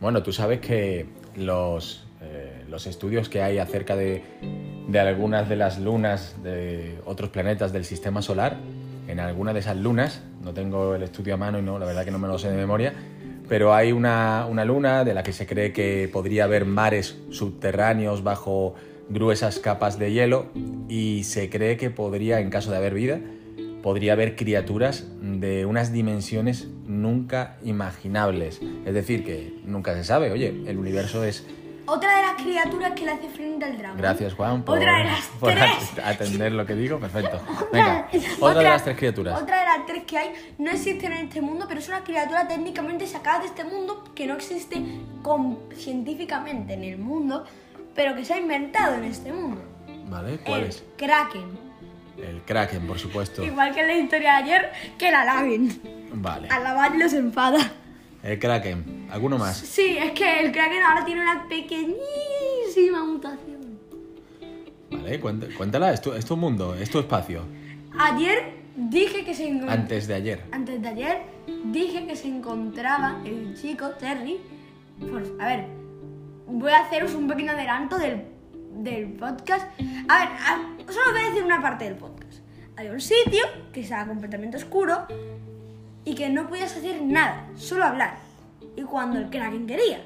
Bueno, 0.00 0.22
tú 0.22 0.32
sabes 0.32 0.60
que 0.60 1.06
los, 1.36 2.06
eh, 2.20 2.64
los 2.68 2.86
estudios 2.86 3.28
que 3.28 3.42
hay 3.42 3.58
acerca 3.58 3.96
de, 3.96 4.22
de 4.88 5.00
algunas 5.00 5.48
de 5.48 5.56
las 5.56 5.78
lunas 5.78 6.36
de 6.42 6.98
otros 7.04 7.30
planetas 7.30 7.72
del 7.72 7.84
sistema 7.84 8.22
solar, 8.22 8.56
en 9.08 9.20
alguna 9.20 9.52
de 9.52 9.60
esas 9.60 9.76
lunas, 9.76 10.22
no 10.42 10.52
tengo 10.52 10.94
el 10.94 11.02
estudio 11.02 11.34
a 11.34 11.36
mano 11.36 11.58
y 11.58 11.62
no, 11.62 11.78
la 11.78 11.86
verdad 11.86 12.04
que 12.04 12.10
no 12.10 12.18
me 12.18 12.28
lo 12.28 12.38
sé 12.38 12.50
de 12.50 12.56
memoria, 12.56 12.92
pero 13.48 13.74
hay 13.74 13.92
una, 13.92 14.46
una 14.48 14.64
luna 14.64 15.04
de 15.04 15.14
la 15.14 15.22
que 15.22 15.32
se 15.32 15.46
cree 15.46 15.72
que 15.72 16.08
podría 16.12 16.44
haber 16.44 16.64
mares 16.64 17.16
subterráneos 17.30 18.22
bajo 18.24 18.74
gruesas 19.08 19.58
capas 19.58 19.98
de 19.98 20.12
hielo 20.12 20.46
y 20.88 21.22
se 21.24 21.48
cree 21.48 21.76
que 21.76 21.90
podría, 21.90 22.40
en 22.40 22.50
caso 22.50 22.70
de 22.70 22.76
haber 22.76 22.94
vida, 22.94 23.20
podría 23.82 24.14
haber 24.14 24.34
criaturas 24.34 25.06
de 25.20 25.64
unas 25.64 25.92
dimensiones 25.92 26.68
nunca 26.86 27.58
imaginables. 27.62 28.60
Es 28.84 28.94
decir, 28.94 29.24
que 29.24 29.60
nunca 29.64 29.94
se 29.94 30.04
sabe, 30.04 30.32
oye, 30.32 30.48
el 30.66 30.78
universo 30.78 31.24
es... 31.24 31.46
Otra 31.86 32.16
de 32.16 32.22
las 32.22 32.42
criaturas 32.42 32.92
que 32.92 33.04
le 33.04 33.12
hace 33.12 33.28
frente 33.28 33.64
al 33.64 33.78
dragón. 33.78 33.98
Gracias, 33.98 34.34
Juan, 34.34 34.62
por, 34.62 34.78
Otra 34.78 34.98
de 34.98 35.04
las 35.04 35.20
por 35.40 35.50
tres. 35.52 35.70
atender 36.04 36.52
lo 36.52 36.66
que 36.66 36.74
digo. 36.74 36.98
Perfecto. 36.98 37.40
Venga, 37.72 38.08
otra, 38.40 38.58
de 38.62 38.64
las 38.68 38.84
tres 38.84 38.96
criaturas. 38.96 39.40
Otra 39.40 39.60
de 39.60 39.64
las 39.66 39.86
tres 39.86 40.02
que 40.04 40.18
hay 40.18 40.32
no 40.58 40.70
existen 40.70 41.12
en 41.12 41.26
este 41.28 41.40
mundo, 41.40 41.66
pero 41.68 41.80
es 41.80 41.88
una 41.88 42.02
criatura 42.02 42.48
técnicamente 42.48 43.06
sacada 43.06 43.40
de 43.40 43.46
este 43.46 43.64
mundo 43.64 44.04
que 44.14 44.26
no 44.26 44.34
existe 44.34 44.82
con- 45.22 45.58
científicamente 45.76 46.74
en 46.74 46.84
el 46.84 46.98
mundo, 46.98 47.44
pero 47.94 48.14
que 48.14 48.24
se 48.24 48.34
ha 48.34 48.38
inventado 48.38 48.96
en 48.96 49.04
este 49.04 49.32
mundo. 49.32 49.62
¿Vale? 50.08 50.38
¿Cuál 50.38 50.62
el 50.62 50.66
es? 50.68 50.84
Kraken. 50.96 51.66
El 52.18 52.40
Kraken, 52.42 52.86
por 52.86 52.98
supuesto. 52.98 53.44
Igual 53.44 53.74
que 53.74 53.80
en 53.82 53.86
la 53.88 53.94
historia 53.94 54.32
de 54.32 54.36
ayer, 54.44 54.72
que 54.98 55.10
la 55.10 55.24
laven. 55.24 55.80
Vale. 56.14 56.48
Al 56.48 56.64
lavarlo 56.64 57.08
se 57.08 57.18
enfada. 57.18 57.58
El 58.22 58.38
Kraken. 58.38 58.95
¿Alguno 59.10 59.38
más? 59.38 59.56
Sí, 59.56 59.96
es 59.98 60.12
que 60.12 60.40
el 60.40 60.52
Kraken 60.52 60.82
ahora 60.82 61.04
tiene 61.04 61.20
una 61.22 61.46
pequeñísima 61.48 63.04
mutación. 63.04 63.78
Vale, 64.90 65.20
cuént- 65.20 65.54
cuéntala. 65.56 65.92
Es 65.92 66.00
tu, 66.00 66.12
es 66.12 66.24
tu 66.24 66.36
mundo, 66.36 66.74
es 66.74 66.90
tu 66.90 66.98
espacio. 66.98 67.42
Ayer 67.98 68.54
dije 68.76 69.24
que 69.24 69.34
se 69.34 69.46
encontraba... 69.48 69.72
Antes 69.80 70.06
de 70.06 70.14
ayer. 70.14 70.42
Antes 70.52 70.82
de 70.82 70.88
ayer 70.88 71.22
dije 71.66 72.06
que 72.06 72.16
se 72.16 72.28
encontraba 72.28 73.20
el 73.24 73.54
chico 73.60 73.90
Terry. 73.90 74.38
Por- 75.00 75.36
a 75.40 75.46
ver, 75.46 75.66
voy 76.46 76.72
a 76.72 76.80
haceros 76.80 77.14
un 77.14 77.26
pequeño 77.28 77.52
adelanto 77.52 77.98
del, 77.98 78.24
del 78.74 79.12
podcast. 79.14 79.66
A 80.08 80.18
ver, 80.18 80.28
a- 80.28 80.92
solo 80.92 81.12
voy 81.12 81.20
a 81.22 81.28
decir 81.30 81.44
una 81.44 81.60
parte 81.62 81.84
del 81.84 81.94
podcast. 81.96 82.40
Había 82.76 82.92
un 82.92 83.00
sitio 83.00 83.42
que 83.72 83.80
estaba 83.80 84.06
completamente 84.06 84.56
oscuro 84.58 85.06
y 86.04 86.14
que 86.14 86.28
no 86.28 86.46
podías 86.48 86.76
hacer 86.76 87.00
nada, 87.02 87.48
solo 87.56 87.84
hablar. 87.84 88.18
Y 88.76 88.82
cuando 88.82 89.18
el 89.18 89.30
Kraken 89.30 89.66
quería. 89.66 90.04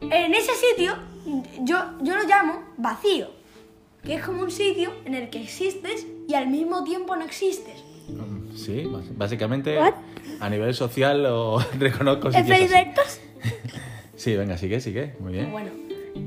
En 0.00 0.34
ese 0.34 0.52
sitio, 0.54 0.94
yo, 1.62 1.78
yo 2.02 2.16
lo 2.16 2.24
llamo 2.24 2.60
vacío, 2.76 3.28
que 4.02 4.14
es 4.14 4.22
como 4.24 4.42
un 4.42 4.50
sitio 4.50 4.92
en 5.04 5.14
el 5.14 5.30
que 5.30 5.42
existes 5.42 6.06
y 6.28 6.34
al 6.34 6.48
mismo 6.48 6.84
tiempo 6.84 7.16
no 7.16 7.24
existes. 7.24 7.82
Sí, 8.54 8.86
básicamente 9.16 9.76
What? 9.78 9.94
a 10.40 10.48
nivel 10.48 10.74
social 10.74 11.22
lo 11.22 11.58
reconozco. 11.78 12.28
¿Experimentos? 12.28 13.20
Sí, 14.16 14.36
venga, 14.36 14.56
sigue, 14.56 14.80
sigue. 14.80 15.16
Muy 15.18 15.32
bien. 15.32 15.50
Bueno, 15.50 15.70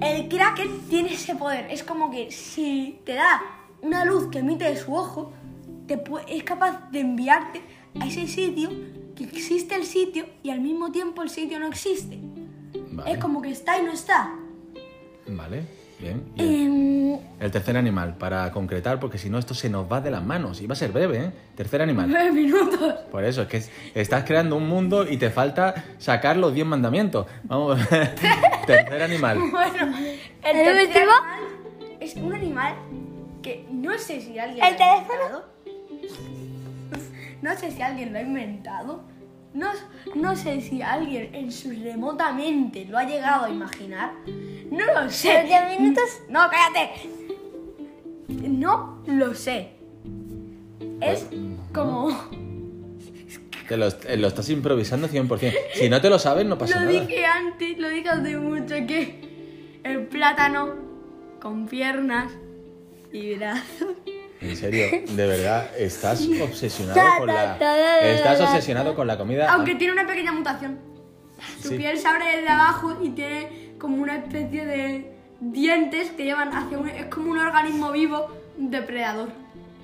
el 0.01 0.27
Kraken 0.27 0.82
tiene 0.89 1.13
ese 1.13 1.36
poder. 1.36 1.67
Es 1.72 1.84
como 1.84 2.12
que 2.12 2.32
si 2.32 3.00
te 3.06 3.13
da 3.13 3.41
una 3.82 4.03
luz 4.03 4.27
que 4.27 4.39
emite 4.39 4.65
de 4.65 4.75
su 4.75 4.94
ojo, 4.94 5.32
te 5.88 6.03
es 6.27 6.44
capaz 6.44 6.91
de 6.91 7.00
enviarte 7.00 7.62
a 8.00 8.06
ese 8.06 8.27
sitio, 8.27 8.70
que 9.18 9.24
existe 9.26 9.76
el 9.76 9.84
sitio 9.86 10.26
y 10.44 10.50
al 10.52 10.62
mismo 10.62 10.92
tiempo 10.92 11.24
el 11.24 11.30
sitio 11.30 11.60
no 11.60 11.68
existe. 11.68 12.20
Vale, 12.92 13.12
Es 13.12 13.18
como 13.18 13.42
que 13.42 13.50
está 13.50 13.78
y 13.80 13.84
no 13.84 13.92
está. 13.92 14.34
vale, 15.28 15.64
bien. 16.00 16.24
bien. 16.36 16.50
Em, 16.50 17.20
El 17.40 17.52
tercer 17.52 17.76
animal, 17.78 18.18
para 18.18 18.52
concretar, 18.52 19.00
porque 19.00 19.18
si 19.18 19.30
no 19.30 19.38
esto 19.40 19.54
se 19.54 19.70
nos 19.70 19.92
va 19.92 20.02
de 20.02 20.12
las 20.12 20.24
manos. 20.24 20.62
Y 20.62 20.68
va 20.68 20.74
a 20.74 20.76
ser 20.76 20.92
breve, 20.92 21.18
¿eh? 21.26 21.32
Tercer 21.56 21.82
animal. 21.82 22.08
nueve 22.10 22.32
minutos. 22.32 22.94
Por 23.12 23.24
eso, 23.24 23.42
es 23.44 23.48
que 23.48 23.58
es- 23.58 23.72
estás 23.96 24.24
creando 24.24 24.56
un 24.56 24.68
mundo 24.68 25.08
y 25.10 25.18
te 25.18 25.30
falta 25.32 25.84
sacar 25.98 26.38
los 26.38 26.54
10 26.54 26.66
mandamientos. 26.68 27.26
Vamos, 27.44 27.80
tercer 28.68 29.02
animal. 29.02 29.40
Bueno, 29.52 29.98
el 30.44 30.58
¿El 30.58 30.64
tercer 30.66 30.88
último? 30.88 31.12
animal 31.14 31.98
es 32.00 32.16
un 32.16 32.34
animal 32.34 32.76
que 33.42 33.66
no 33.72 33.98
sé 33.98 34.22
si 34.22 34.38
alguien 34.38 34.64
¿El 34.66 34.74
ha 34.74 34.78
teléfono? 34.78 35.42
No 37.41 37.56
sé 37.56 37.72
si 37.72 37.82
alguien 37.82 38.13
lo 38.13 38.20
ha 38.20 38.22
inventado. 38.22 39.03
No, 39.53 39.67
no 40.15 40.36
sé 40.36 40.62
si 40.62 40.82
alguien 40.82 41.34
en 41.34 41.51
su 41.51 41.70
remota 41.72 42.32
mente 42.32 42.86
lo 42.86 42.98
ha 42.98 43.03
llegado 43.06 43.46
a 43.46 43.50
imaginar. 43.50 44.12
No 44.72 44.86
lo 44.86 45.10
sé. 45.10 45.34
¿Los 45.34 45.46
diez 45.46 45.79
minutos? 45.79 46.03
No, 46.29 46.41
cállate. 46.50 46.91
No 48.27 49.01
lo 49.08 49.34
sé. 49.34 49.72
Es 51.01 51.24
Pues, 51.24 51.41
como... 51.74 52.10
Te 53.67 53.75
lo, 53.77 53.88
lo 54.17 54.27
estás 54.27 54.50
improvisando 54.50 55.10
100%. 55.10 55.53
Si 55.74 55.89
no 55.89 56.00
te 56.00 56.10
lo 56.10 56.20
sabes, 56.20 56.46
no 56.46 56.58
pasa 56.58 56.79
Lo 56.79 56.86
nada. 56.91 57.01
dije 57.06 57.25
antes, 57.25 57.77
lo 57.77 57.89
dije 57.89 58.10
hace 58.10 58.38
mucho, 58.38 58.75
que 58.88 59.79
el 59.84 60.08
plátano 60.08 60.74
con 61.41 61.67
piernas 61.67 62.32
y 63.12 63.36
brazos. 63.36 63.96
En 64.41 64.56
serio, 64.56 64.86
de 65.10 65.27
verdad, 65.27 65.67
estás 65.77 66.27
obsesionado 66.41 67.00
con 67.20 67.27
la. 67.27 67.58
Estás 68.03 68.39
obsesionado 68.41 68.96
con 68.96 69.08
la 69.08 69.17
comida. 69.17 69.51
Aunque 69.51 69.75
tiene 69.75 69.94
una 69.94 70.06
pequeña 70.06 70.32
mutación. 70.32 70.77
Su 71.62 71.70
Sí. 71.70 71.77
piel 71.77 71.98
se 71.98 72.08
abre 72.08 72.25
desde 72.38 72.50
abajo 72.50 72.98
y 73.01 73.10
tiene 73.10 73.74
como 73.79 74.01
una 74.01 74.15
especie 74.17 74.65
de 74.65 75.12
dientes 75.39 76.10
que 76.12 76.24
llevan 76.25 76.50
hacia 76.56 76.77
un... 76.79 76.89
Es 76.89 77.06
como 77.06 77.32
un 77.32 77.38
organismo 77.38 77.91
vivo 77.91 78.27
depredador. 78.58 79.29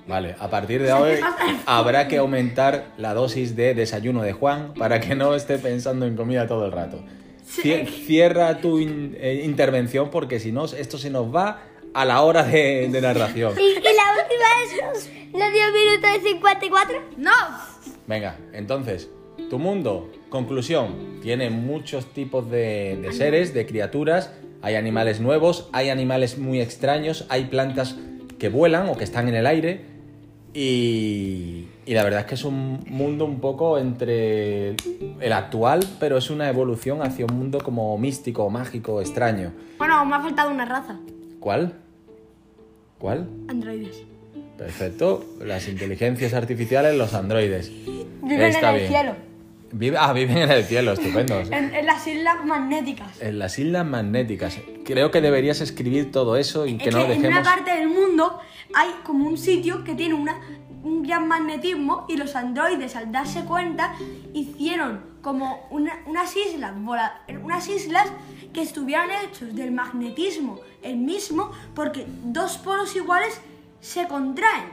Vale, 0.06 0.34
a 0.38 0.50
partir 0.50 0.82
de 0.82 0.92
hoy 0.92 1.18
habrá 1.66 2.08
que 2.08 2.18
aumentar 2.18 2.86
la 2.96 3.14
dosis 3.14 3.54
de 3.56 3.74
desayuno 3.74 4.22
de 4.22 4.32
Juan 4.32 4.74
para 4.74 5.00
que 5.00 5.14
no 5.14 5.34
esté 5.34 5.58
pensando 5.58 6.06
en 6.06 6.16
comida 6.16 6.46
todo 6.46 6.66
el 6.66 6.72
rato. 6.72 7.02
Cie- 7.46 7.86
Cierra 7.88 8.58
tu 8.58 8.78
in- 8.80 9.16
eh, 9.20 9.42
intervención 9.44 10.10
porque 10.10 10.40
si 10.40 10.50
no, 10.52 10.64
esto 10.64 10.98
se 10.98 11.10
nos 11.10 11.34
va 11.34 11.60
a 11.94 12.04
la 12.04 12.22
hora 12.22 12.42
de, 12.42 12.88
de 12.90 13.00
narración. 13.00 13.54
¿Y, 13.58 13.62
y 13.62 13.74
la 13.74 14.22
última 14.22 14.94
es 14.94 15.10
los 15.32 15.52
10 15.52 15.72
minutos 15.72 16.22
de 16.22 16.28
54? 16.28 16.96
¡No! 17.16 17.30
Venga, 18.06 18.36
entonces, 18.52 19.08
tu 19.48 19.58
mundo, 19.58 20.10
conclusión, 20.28 21.20
tiene 21.22 21.50
muchos 21.50 22.12
tipos 22.12 22.50
de, 22.50 22.98
de 23.00 23.12
seres, 23.12 23.54
de 23.54 23.66
criaturas, 23.66 24.32
hay 24.62 24.74
animales 24.74 25.20
nuevos, 25.20 25.68
hay 25.72 25.90
animales 25.90 26.38
muy 26.38 26.60
extraños, 26.60 27.26
hay 27.28 27.46
plantas 27.46 27.96
que 28.38 28.48
vuelan 28.48 28.88
o 28.88 28.96
que 28.96 29.04
están 29.04 29.28
en 29.28 29.36
el 29.36 29.46
aire 29.46 29.86
y, 30.52 31.68
y 31.84 31.94
la 31.94 32.04
verdad 32.04 32.20
es 32.20 32.26
que 32.26 32.34
es 32.34 32.44
un 32.44 32.84
mundo 32.88 33.24
un 33.24 33.40
poco 33.40 33.78
entre 33.78 34.76
el 35.20 35.32
actual, 35.32 35.80
pero 35.98 36.16
es 36.16 36.30
una 36.30 36.48
evolución 36.48 37.02
hacia 37.02 37.26
un 37.26 37.36
mundo 37.36 37.58
como 37.58 37.96
místico, 37.98 38.48
mágico, 38.50 39.00
extraño. 39.00 39.52
Bueno, 39.78 40.04
me 40.04 40.14
ha 40.16 40.20
faltado 40.20 40.50
una 40.50 40.64
raza. 40.64 40.98
¿Cuál? 41.40 41.74
¿Cuál? 43.04 43.28
Androides. 43.48 44.02
Perfecto, 44.56 45.26
las 45.44 45.68
inteligencias 45.68 46.32
artificiales, 46.32 46.96
los 46.96 47.12
androides. 47.12 47.70
Viven 48.22 48.40
Está 48.40 48.70
en 48.70 48.74
el 48.76 48.80
bien. 48.80 48.88
cielo. 48.92 49.16
Vive- 49.72 49.96
ah, 50.00 50.14
viven 50.14 50.38
en 50.38 50.50
el 50.50 50.64
cielo, 50.64 50.92
estupendo. 50.94 51.38
En, 51.40 51.74
en 51.74 51.84
las 51.84 52.06
islas 52.06 52.42
magnéticas. 52.46 53.20
En 53.20 53.38
las 53.38 53.58
islas 53.58 53.84
magnéticas. 53.84 54.58
Creo 54.86 55.10
que 55.10 55.20
deberías 55.20 55.60
escribir 55.60 56.12
todo 56.12 56.38
eso 56.38 56.64
y 56.66 56.78
que 56.78 56.90
no 56.90 57.06
que 57.06 57.12
en 57.12 57.18
una 57.18 57.28
dejemos. 57.28 57.46
parte 57.46 57.74
del 57.78 57.88
mundo 57.90 58.38
hay 58.74 58.88
como 59.04 59.28
un 59.28 59.36
sitio 59.36 59.84
que 59.84 59.94
tiene 59.94 60.14
una, 60.14 60.40
un 60.84 61.02
gran 61.02 61.26
magnetismo 61.26 62.04
y 62.08 62.16
los 62.16 62.36
androides 62.36 62.94
al 62.94 63.10
darse 63.10 63.44
cuenta 63.44 63.94
hicieron 64.34 65.00
como 65.22 65.66
una- 65.70 65.98
unas 66.06 66.36
islas 66.36 66.72
vola- 66.80 67.22
unas 67.42 67.66
islas 67.68 68.06
que 68.52 68.62
estuvieran 68.62 69.08
hechos 69.24 69.54
del 69.54 69.72
magnetismo 69.72 70.60
el 70.82 70.96
mismo 70.98 71.50
porque 71.74 72.06
dos 72.24 72.58
polos 72.58 72.94
iguales 72.94 73.40
se 73.80 74.06
contraen 74.06 74.64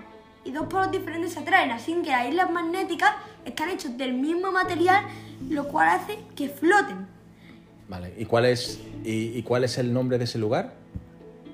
y 0.44 0.52
dos 0.52 0.68
polos 0.68 0.92
diferentes 0.92 1.34
se 1.34 1.40
atraen 1.40 1.72
así 1.72 1.94
que 2.04 2.10
las 2.12 2.28
islas 2.28 2.52
magnéticas 2.52 3.16
están 3.46 3.70
hechos 3.70 3.98
del 3.98 4.14
mismo 4.14 4.52
material 4.52 5.06
lo 5.50 5.68
cual 5.70 5.90
hace 5.90 6.20
que 6.36 6.50
floten 6.50 7.08
Vale, 7.88 8.14
¿y 8.18 8.26
cuál 8.26 8.46
es 8.46 8.80
y, 9.04 9.38
y 9.38 9.44
cuál 9.44 9.64
es 9.64 9.78
el 9.78 9.92
nombre 9.94 10.18
de 10.18 10.24
ese 10.26 10.38
lugar? 10.38 10.74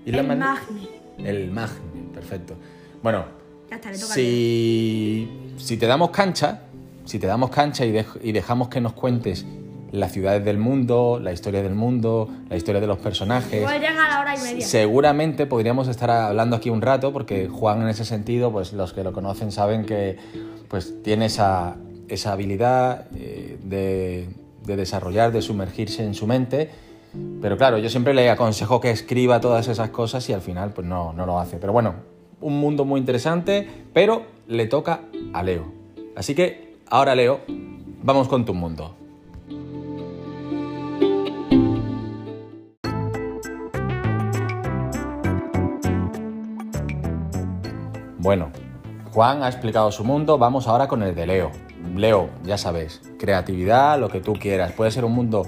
¿Isla 0.06 0.22
el 0.22 0.28
magne 0.38 0.88
El 1.20 1.52
Magne, 1.52 2.04
perfecto. 2.14 2.56
Bueno, 3.02 3.26
ya 3.70 3.76
está 3.78 3.92
le 3.92 3.98
toca 4.00 4.14
si, 4.14 5.30
si 5.58 5.78
te 5.78 5.88
damos 5.88 6.10
cancha, 6.12 6.62
si 7.06 7.20
te 7.20 7.28
damos 7.28 7.50
cancha 7.50 7.86
y, 7.86 7.92
dej- 7.92 8.20
y 8.24 8.32
dejamos 8.32 8.70
que 8.70 8.82
nos 8.82 8.94
cuentes 8.94 9.46
las 9.92 10.12
ciudades 10.12 10.44
del 10.44 10.58
mundo, 10.58 11.20
la 11.22 11.32
historia 11.32 11.64
del 11.64 11.74
mundo, 11.74 12.30
la 12.50 12.58
historia 12.58 12.82
de 12.82 12.88
los 12.88 12.98
personajes. 12.98 13.64
Pues 13.64 13.80
llega 13.80 14.06
a 14.06 14.10
la 14.10 14.20
hora 14.20 14.36
y 14.36 14.40
media 14.42 14.66
Seguramente 14.68 15.46
podríamos 15.46 15.88
estar 15.88 16.10
hablando 16.12 16.58
aquí 16.58 16.70
un 16.70 16.82
rato, 16.82 17.14
porque 17.14 17.48
Juan 17.48 17.82
en 17.82 17.88
ese 17.88 18.04
sentido, 18.04 18.52
pues 18.52 18.74
los 18.74 18.92
que 18.94 19.04
lo 19.04 19.14
conocen 19.14 19.52
saben 19.52 19.86
que 19.86 20.18
pues, 20.68 21.02
tiene 21.04 21.28
esa, 21.28 21.78
esa 22.10 22.34
habilidad 22.34 23.06
eh, 23.16 23.58
de, 23.64 24.28
de 24.66 24.76
desarrollar, 24.76 25.32
de 25.32 25.42
sumergirse 25.42 26.04
en 26.04 26.14
su 26.16 26.28
mente. 26.28 26.70
Pero 27.42 27.58
claro, 27.58 27.78
yo 27.78 27.90
siempre 27.90 28.14
le 28.14 28.30
aconsejo 28.30 28.82
que 28.82 28.92
escriba 28.92 29.40
todas 29.40 29.70
esas 29.70 29.90
cosas 29.92 30.28
y 30.30 30.34
al 30.34 30.42
final 30.42 30.72
pues 30.72 30.86
no, 30.86 31.14
no 31.14 31.26
lo 31.26 31.40
hace. 31.40 31.58
Pero 31.58 31.72
bueno, 31.72 31.96
un 32.42 32.60
mundo 32.60 32.86
muy 32.86 33.00
interesante, 33.00 33.68
pero 33.94 34.24
le 34.48 34.66
toca 34.68 35.02
a 35.34 35.44
Leo. 35.44 35.66
Así 36.16 36.36
que 36.36 36.76
ahora 36.90 37.16
Leo, 37.16 37.42
vamos 38.04 38.28
con 38.28 38.46
tu 38.46 38.54
mundo. 38.54 38.96
Bueno, 48.20 48.52
Juan 49.14 49.42
ha 49.42 49.48
explicado 49.48 49.92
su 49.92 50.04
mundo, 50.04 50.38
vamos 50.38 50.68
ahora 50.68 50.88
con 50.88 51.02
el 51.02 51.16
de 51.16 51.26
Leo. 51.26 51.52
Leo, 51.96 52.30
ya 52.44 52.58
sabes, 52.58 53.02
creatividad, 53.18 54.00
lo 54.00 54.10
que 54.10 54.20
tú 54.20 54.34
quieras. 54.34 54.74
Puede 54.74 54.92
ser 54.92 55.06
un 55.06 55.14
mundo 55.14 55.44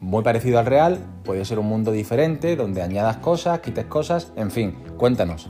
muy 0.00 0.22
parecido 0.22 0.58
al 0.58 0.66
real, 0.66 0.98
puede 1.24 1.44
ser 1.44 1.58
un 1.58 1.66
mundo 1.66 1.90
diferente, 1.90 2.54
donde 2.54 2.82
añadas 2.82 3.16
cosas, 3.16 3.60
quites 3.60 3.86
cosas, 3.86 4.32
en 4.36 4.50
fin, 4.50 4.76
cuéntanos. 4.96 5.48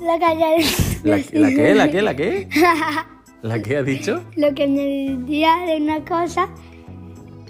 La 0.00 0.18
calle. 0.18 0.64
¿La, 1.04 1.16
la 1.32 1.48
qué? 1.50 1.74
¿La 1.74 1.90
qué? 1.90 2.02
¿La 2.02 2.16
qué? 2.16 2.48
¿La 3.42 3.62
qué 3.62 3.76
ha 3.76 3.82
dicho? 3.82 4.22
Lo 4.36 4.54
que 4.54 4.64
añadiría 4.64 5.56
de 5.66 5.76
una 5.76 6.04
cosa 6.04 6.48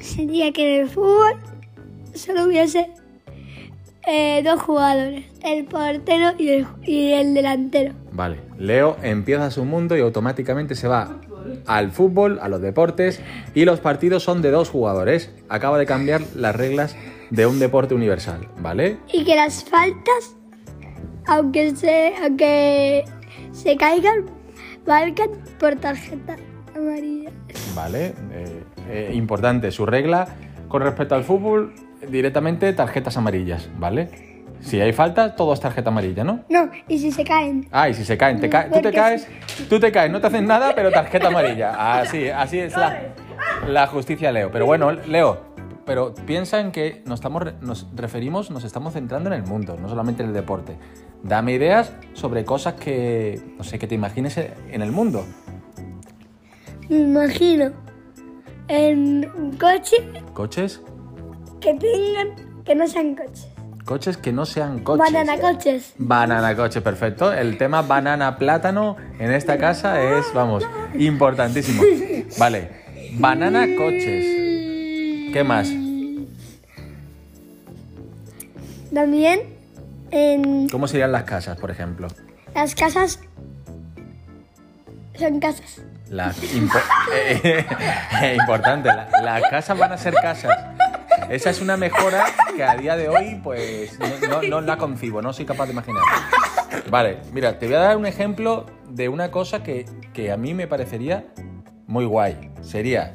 sería 0.00 0.52
que 0.52 0.76
en 0.76 0.82
el 0.82 0.88
fútbol 0.88 1.34
solo 2.14 2.44
hubiese 2.44 2.90
eh, 4.06 4.42
dos 4.44 4.62
jugadores, 4.62 5.24
el 5.42 5.64
portero 5.64 6.32
y 6.38 6.48
el, 6.48 6.66
y 6.84 7.12
el 7.12 7.34
delantero. 7.34 7.94
Vale, 8.12 8.38
Leo 8.58 8.96
empieza 9.02 9.50
su 9.50 9.64
mundo 9.64 9.96
y 9.96 10.00
automáticamente 10.00 10.74
se 10.74 10.88
va 10.88 11.20
al 11.66 11.90
fútbol, 11.90 12.38
a 12.40 12.48
los 12.48 12.60
deportes 12.60 13.20
y 13.54 13.64
los 13.64 13.80
partidos 13.80 14.22
son 14.22 14.42
de 14.42 14.50
dos 14.50 14.68
jugadores. 14.68 15.30
Acaba 15.48 15.78
de 15.78 15.86
cambiar 15.86 16.22
las 16.34 16.54
reglas 16.54 16.96
de 17.30 17.46
un 17.46 17.58
deporte 17.58 17.94
universal, 17.94 18.48
¿vale? 18.58 18.98
Y 19.12 19.24
que 19.24 19.36
las 19.36 19.64
faltas, 19.64 20.36
aunque 21.30 21.74
se, 21.76 22.12
aunque 22.22 23.04
se 23.52 23.76
caigan, 23.76 24.26
valgan 24.86 25.30
por 25.58 25.76
tarjeta 25.76 26.36
amarilla. 26.76 27.30
Vale, 27.74 28.14
eh, 28.32 28.62
eh, 28.88 29.10
importante, 29.14 29.70
su 29.70 29.86
regla 29.86 30.28
con 30.68 30.82
respecto 30.82 31.14
al 31.14 31.24
fútbol, 31.24 31.72
directamente 32.08 32.72
tarjetas 32.72 33.16
amarillas, 33.16 33.68
¿vale? 33.78 34.08
Si 34.60 34.78
hay 34.80 34.92
falta, 34.92 35.36
todo 35.36 35.54
es 35.54 35.60
tarjeta 35.60 35.88
amarilla, 35.88 36.22
¿no? 36.22 36.40
No, 36.50 36.68
y 36.86 36.98
si 36.98 37.10
se 37.12 37.24
caen. 37.24 37.66
Ah, 37.70 37.88
y 37.88 37.94
si 37.94 38.04
se 38.04 38.18
caen, 38.18 38.40
te 38.40 38.50
ca- 38.50 38.68
tú 38.70 38.80
te 38.82 38.92
caes, 38.92 39.26
tú 39.70 39.80
te 39.80 39.90
caes, 39.90 40.10
no 40.12 40.20
te 40.20 40.26
hacen 40.26 40.46
nada, 40.46 40.72
pero 40.74 40.90
tarjeta 40.90 41.28
amarilla. 41.28 41.98
Así, 42.00 42.28
así 42.28 42.58
es 42.58 42.76
la, 42.76 43.14
la 43.66 43.86
justicia, 43.86 44.30
Leo. 44.32 44.50
Pero 44.52 44.66
bueno, 44.66 44.92
Leo, 44.92 45.40
pero 45.86 46.14
piensa 46.26 46.60
en 46.60 46.72
que 46.72 47.02
nos, 47.06 47.20
estamos, 47.20 47.44
nos 47.62 47.86
referimos, 47.96 48.50
nos 48.50 48.64
estamos 48.64 48.92
centrando 48.92 49.32
en 49.32 49.40
el 49.40 49.48
mundo, 49.48 49.78
no 49.80 49.88
solamente 49.88 50.22
en 50.22 50.28
el 50.28 50.34
deporte. 50.34 50.76
Dame 51.22 51.52
ideas 51.52 51.92
sobre 52.14 52.44
cosas 52.44 52.74
que, 52.74 53.40
no 53.58 53.64
sé, 53.64 53.78
que 53.78 53.86
te 53.86 53.94
imagines 53.94 54.38
en 54.38 54.82
el 54.82 54.90
mundo. 54.90 55.24
Me 56.88 56.98
imagino 56.98 57.70
en 58.68 59.30
un 59.36 59.56
coche 59.56 59.96
¿Coches? 60.32 60.80
que 61.60 61.74
tengan, 61.74 62.62
que 62.64 62.74
no 62.74 62.86
sean 62.86 63.14
coches. 63.14 63.48
Coches 63.84 64.16
que 64.16 64.32
no 64.32 64.46
sean 64.46 64.80
coches. 64.80 65.12
Banana 65.12 65.38
coches. 65.40 65.94
Banana 65.98 66.56
coche, 66.56 66.80
perfecto. 66.80 67.32
El 67.32 67.58
tema 67.58 67.82
banana 67.82 68.36
plátano 68.36 68.96
en 69.18 69.32
esta 69.32 69.58
casa 69.58 70.00
es, 70.02 70.26
vamos, 70.32 70.64
importantísimo. 70.98 71.82
Vale, 72.38 72.70
banana 73.14 73.66
coches. 73.76 74.24
¿Qué 75.32 75.44
más? 75.44 75.68
También 78.92 79.59
en 80.10 80.68
¿Cómo 80.68 80.86
serían 80.88 81.12
las 81.12 81.24
casas, 81.24 81.56
por 81.58 81.70
ejemplo? 81.70 82.08
las 82.54 82.74
casas 82.74 83.20
son 85.18 85.38
casas. 85.40 85.82
Las 86.08 86.42
impo- 86.54 86.80
eh, 87.14 87.64
eh, 88.22 88.36
importante, 88.40 88.88
la- 88.88 89.08
las 89.22 89.42
casas 89.50 89.78
van 89.78 89.92
a 89.92 89.98
ser 89.98 90.14
casas. 90.14 90.56
Esa 91.28 91.50
es 91.50 91.60
una 91.60 91.76
mejora 91.76 92.24
que 92.56 92.64
a 92.64 92.74
día 92.76 92.96
de 92.96 93.08
hoy, 93.08 93.40
pues, 93.42 93.98
no, 94.00 94.06
no- 94.28 94.42
no 94.42 94.60
la 94.62 94.76
concibo, 94.78 95.22
no 95.22 95.32
soy 95.32 95.44
capaz 95.44 95.66
de 95.66 95.72
imaginar. 95.72 96.02
Vale, 96.90 97.18
mira, 97.32 97.58
te 97.58 97.66
voy 97.66 97.76
a 97.76 97.80
dar 97.80 97.96
un 97.96 98.06
ejemplo 98.06 98.66
de 98.88 99.08
una 99.08 99.30
cosa 99.30 99.62
que, 99.62 99.84
que 100.12 100.32
a 100.32 100.36
mí 100.36 100.54
me 100.54 100.66
parecería 100.66 101.26
muy 101.86 102.04
guay. 102.06 102.50
Sería 102.62 103.14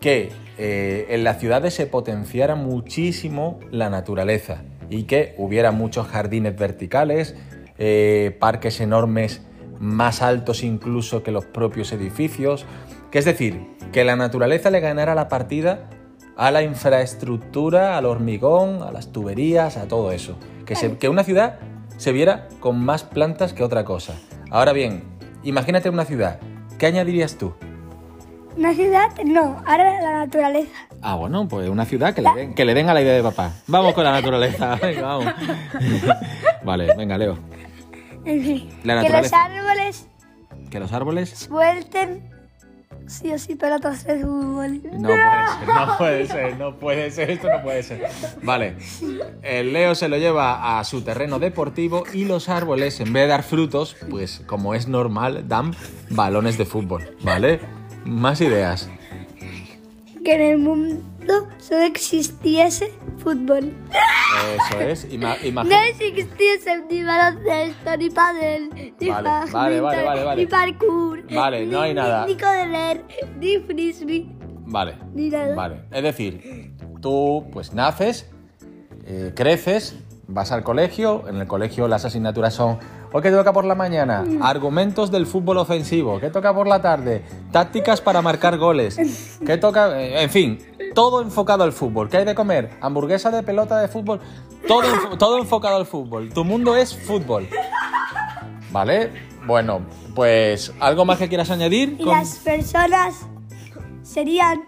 que 0.00 0.32
eh, 0.58 1.06
en 1.08 1.24
las 1.24 1.40
ciudades 1.40 1.74
se 1.74 1.86
potenciara 1.86 2.54
muchísimo 2.54 3.58
la 3.70 3.90
naturaleza 3.90 4.62
y 4.94 5.04
que 5.04 5.34
hubiera 5.38 5.72
muchos 5.72 6.06
jardines 6.06 6.56
verticales, 6.56 7.34
eh, 7.78 8.36
parques 8.38 8.80
enormes 8.80 9.42
más 9.80 10.22
altos 10.22 10.62
incluso 10.62 11.22
que 11.22 11.32
los 11.32 11.44
propios 11.44 11.92
edificios. 11.92 12.64
Que 13.10 13.18
es 13.18 13.24
decir, 13.24 13.66
que 13.92 14.04
la 14.04 14.16
naturaleza 14.16 14.70
le 14.70 14.80
ganara 14.80 15.14
la 15.14 15.28
partida 15.28 15.90
a 16.36 16.50
la 16.50 16.62
infraestructura, 16.62 17.96
al 17.96 18.06
hormigón, 18.06 18.82
a 18.82 18.90
las 18.92 19.12
tuberías, 19.12 19.76
a 19.76 19.86
todo 19.88 20.10
eso. 20.12 20.36
Que, 20.66 20.74
se- 20.76 20.96
que 20.96 21.08
una 21.08 21.24
ciudad 21.24 21.58
se 21.96 22.12
viera 22.12 22.48
con 22.60 22.78
más 22.84 23.04
plantas 23.04 23.52
que 23.52 23.62
otra 23.62 23.84
cosa. 23.84 24.14
Ahora 24.50 24.72
bien, 24.72 25.04
imagínate 25.42 25.90
una 25.90 26.04
ciudad. 26.04 26.38
¿Qué 26.78 26.86
añadirías 26.86 27.36
tú? 27.36 27.54
Una 28.56 28.72
ciudad, 28.74 29.08
no, 29.24 29.62
ahora 29.66 30.00
la 30.00 30.12
naturaleza. 30.26 30.70
Ah, 31.06 31.16
bueno, 31.16 31.46
pues 31.46 31.68
una 31.68 31.84
ciudad 31.84 32.14
que 32.14 32.22
le 32.22 32.30
den, 32.34 32.54
que 32.54 32.64
le 32.64 32.72
den 32.72 32.88
a 32.88 32.94
la 32.94 33.02
idea 33.02 33.12
de 33.12 33.22
papá. 33.22 33.52
Vamos 33.66 33.92
con 33.92 34.04
la 34.04 34.12
naturaleza, 34.12 34.76
venga, 34.82 35.02
vamos. 35.02 35.34
vale, 36.64 36.94
venga, 36.96 37.18
Leo. 37.18 37.38
En 38.24 38.42
fin, 38.42 38.70
La 38.84 38.94
que 39.02 39.10
los 39.10 39.22
naturaleza. 39.30 39.44
árboles 39.44 40.06
Que 40.70 40.80
los 40.80 40.92
árboles... 40.94 41.28
suelten 41.28 42.22
sí 43.06 43.30
o 43.34 43.38
sí 43.38 43.54
pelotas 43.54 44.06
de 44.06 44.20
fútbol. 44.20 44.80
No 44.94 45.08
puede 45.10 45.46
ser, 45.66 45.68
no 45.68 45.98
puede 45.98 46.26
ser, 46.26 46.56
no 46.58 46.76
puede 46.76 47.10
ser, 47.10 47.30
esto 47.32 47.48
no 47.54 47.62
puede 47.62 47.82
ser. 47.82 48.06
Vale, 48.42 48.76
el 49.42 49.74
Leo 49.74 49.94
se 49.94 50.08
lo 50.08 50.16
lleva 50.16 50.78
a 50.78 50.84
su 50.84 51.02
terreno 51.02 51.38
deportivo 51.38 52.04
y 52.14 52.24
los 52.24 52.48
árboles, 52.48 53.00
en 53.00 53.12
vez 53.12 53.24
de 53.24 53.28
dar 53.28 53.42
frutos, 53.42 53.94
pues 54.08 54.40
como 54.46 54.74
es 54.74 54.88
normal, 54.88 55.44
dan 55.48 55.76
balones 56.08 56.56
de 56.56 56.64
fútbol, 56.64 57.14
¿vale? 57.22 57.60
Más 58.06 58.40
ideas. 58.40 58.88
Que 60.24 60.34
en 60.34 60.40
el 60.40 60.58
mundo 60.58 61.48
solo 61.58 61.82
existiese 61.82 62.90
fútbol. 63.18 63.72
Eso 64.56 64.80
es, 64.80 65.12
ima- 65.12 65.36
No 65.42 65.80
existiese 65.82 66.82
ni 66.90 67.02
baloncesto, 67.04 67.96
ni 67.98 68.10
pádel, 68.10 68.70
ni 69.00 69.08
Vale, 69.08 69.22
badminton, 69.28 69.52
vale, 69.52 69.80
vale, 69.80 70.04
vale, 70.04 70.24
vale. 70.24 70.42
ni 70.42 70.46
parkour, 70.48 71.22
Vale, 71.30 71.66
no 71.66 71.78
ni- 71.80 71.84
hay 71.88 71.94
nada. 71.94 72.26
Ni 72.26 72.34
correr, 72.36 73.04
ni 73.38 73.58
frisbee, 73.58 74.26
Vale. 74.66 74.94
ni 75.14 75.28
nada. 75.28 75.54
Vale, 75.54 75.76
es 75.92 76.02
decir, 76.02 76.72
tú 77.00 77.44
pues 77.52 77.74
naces, 77.74 78.26
eh, 79.06 79.32
creces, 79.34 79.94
vas 80.26 80.52
al 80.52 80.62
colegio, 80.62 81.28
en 81.28 81.36
el 81.36 81.46
colegio 81.46 81.86
las 81.88 82.04
asignaturas 82.04 82.54
son, 82.54 82.78
¿o 83.12 83.20
qué 83.20 83.30
toca 83.30 83.52
por 83.52 83.64
la 83.64 83.74
mañana? 83.74 84.24
Argumentos 84.42 85.10
del 85.10 85.26
fútbol 85.26 85.58
ofensivo, 85.58 86.18
¿qué 86.20 86.30
toca 86.30 86.54
por 86.54 86.66
la 86.66 86.80
tarde? 86.80 87.22
Tácticas 87.52 88.00
para 88.00 88.22
marcar 88.22 88.56
goles, 88.58 89.38
¿qué 89.44 89.56
toca? 89.58 90.00
Eh, 90.00 90.22
En 90.22 90.30
fin, 90.30 90.58
todo 90.94 91.20
enfocado 91.22 91.64
al 91.64 91.72
fútbol. 91.72 92.08
¿Qué 92.08 92.18
hay 92.18 92.24
de 92.24 92.34
comer? 92.34 92.70
Hamburguesa 92.80 93.30
de 93.30 93.42
pelota 93.42 93.78
de 93.80 93.88
fútbol, 93.88 94.20
todo, 94.66 94.82
todo 95.18 95.38
enfocado 95.38 95.76
al 95.76 95.86
fútbol. 95.86 96.30
Tu 96.32 96.44
mundo 96.44 96.74
es 96.76 96.96
fútbol. 96.96 97.46
¿Vale? 98.72 99.10
Bueno, 99.46 99.82
pues 100.14 100.72
algo 100.80 101.04
más 101.04 101.18
que 101.18 101.28
quieras 101.28 101.50
añadir. 101.50 101.96
Y 101.98 102.04
con- 102.04 102.16
las 102.16 102.36
personas 102.38 103.14
serían 104.02 104.62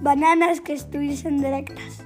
bananas 0.00 0.60
que 0.60 0.72
estuviesen 0.72 1.42
directas. 1.42 2.04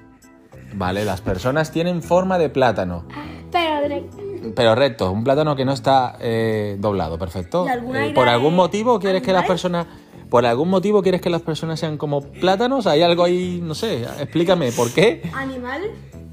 Vale, 0.77 1.07
las 1.07 1.23
personas 1.23 1.73
tienen 1.73 2.03
forma 2.03 2.39
de 2.39 2.51
plátano. 2.51 3.05
Pero 3.51 3.83
directas. 3.83 4.21
Pero 4.55 4.75
recto, 4.75 5.11
un 5.11 5.25
plátano 5.25 5.57
que 5.57 5.65
no 5.65 5.73
está 5.73 6.17
eh, 6.21 6.77
doblado, 6.79 7.19
perfecto. 7.19 7.65
¿Y 7.67 7.71
alguna 7.71 8.07
Eh, 8.07 8.13
¿Por 8.13 8.29
algún 8.29 8.55
motivo 8.55 8.99
quieres 8.99 9.23
que 9.23 9.33
las 9.33 9.47
personas... 9.47 9.87
¿Por 10.29 10.45
algún 10.45 10.69
motivo 10.69 11.03
quieres 11.03 11.21
que 11.21 11.31
las 11.31 11.43
personas 11.43 11.81
sean 11.81 11.97
como 11.97 12.21
plátanos? 12.21 12.87
¿Hay 12.87 13.01
algo 13.01 13.25
ahí, 13.25 13.61
no 13.63 13.75
sé, 13.75 14.03
explícame, 14.03 14.73
¿por 14.73 14.93
qué? 14.93 15.23
¿Animales? 15.33 15.93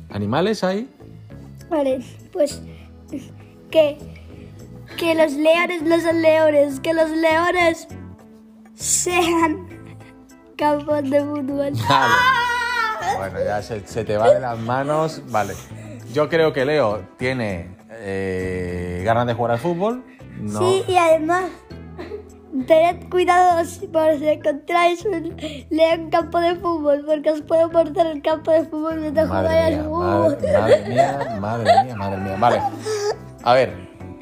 ¿Animales 0.09 0.63
hay? 0.63 0.89
Vale, 1.69 2.03
pues 2.31 2.61
que, 3.69 3.97
que 4.97 5.15
los 5.15 5.33
leones 5.33 5.83
no 5.83 5.99
son 5.99 6.21
leones, 6.21 6.79
que 6.79 6.93
los 6.93 7.09
leones 7.11 7.87
sean 8.73 9.67
campos 10.57 11.09
de 11.09 11.19
fútbol. 11.21 11.73
Vale. 11.87 12.13
Bueno, 13.17 13.39
ya 13.45 13.61
se, 13.61 13.85
se 13.87 14.03
te 14.03 14.17
va 14.17 14.31
de 14.33 14.39
las 14.39 14.57
manos. 14.59 15.21
Vale. 15.29 15.53
Yo 16.13 16.29
creo 16.29 16.53
que 16.53 16.65
Leo 16.65 17.01
tiene 17.17 17.75
eh, 17.89 19.01
ganas 19.05 19.25
de 19.27 19.33
jugar 19.33 19.51
al 19.53 19.59
fútbol. 19.59 20.03
No. 20.39 20.59
Sí, 20.59 20.83
y 20.87 20.95
además, 20.97 21.45
tened 22.67 23.09
cuidado 23.09 23.63
si- 23.65 23.87
por 23.87 24.17
si 24.17 24.27
encontráis 24.27 25.05
un 25.05 25.35
león 25.69 26.09
campo 26.09 26.39
de 26.39 26.55
fútbol, 26.55 27.03
porque 27.05 27.31
os 27.31 27.41
puede 27.41 27.67
morder 27.67 28.07
el 28.07 28.21
campo 28.21 28.51
de 28.51 28.63
fútbol 28.65 28.99
mientras 28.99 29.27
Madre 29.27 29.47
jugáis 29.49 29.77
al 29.77 29.89
madre, 29.89 30.35
fútbol. 30.35 30.53
madre 30.61 30.89
mía, 30.89 31.37
madre 31.39 31.83
mía, 31.83 31.95
madre 31.95 32.17
mía. 32.17 32.35
Vale. 32.39 32.61
A 33.43 33.53
ver, 33.53 33.73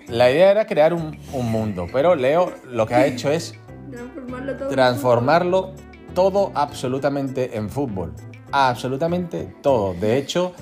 la 0.08 0.32
idea 0.32 0.52
era 0.52 0.66
crear 0.66 0.94
un, 0.94 1.18
un 1.34 1.52
mundo, 1.52 1.88
pero 1.92 2.16
Leo 2.16 2.52
lo 2.70 2.86
que 2.88 2.96
ha 2.96 3.06
hecho 3.06 3.30
es 3.32 3.56
Transformarlo 3.92 4.58
todo. 4.58 4.70
transformarlo 4.70 5.72
todo 6.14 6.52
absolutamente 6.56 7.58
en 7.58 7.70
fútbol. 7.70 8.14
Absolutamente 8.52 9.54
todo. 9.62 9.94
De 9.94 10.18
hecho, 10.18 10.54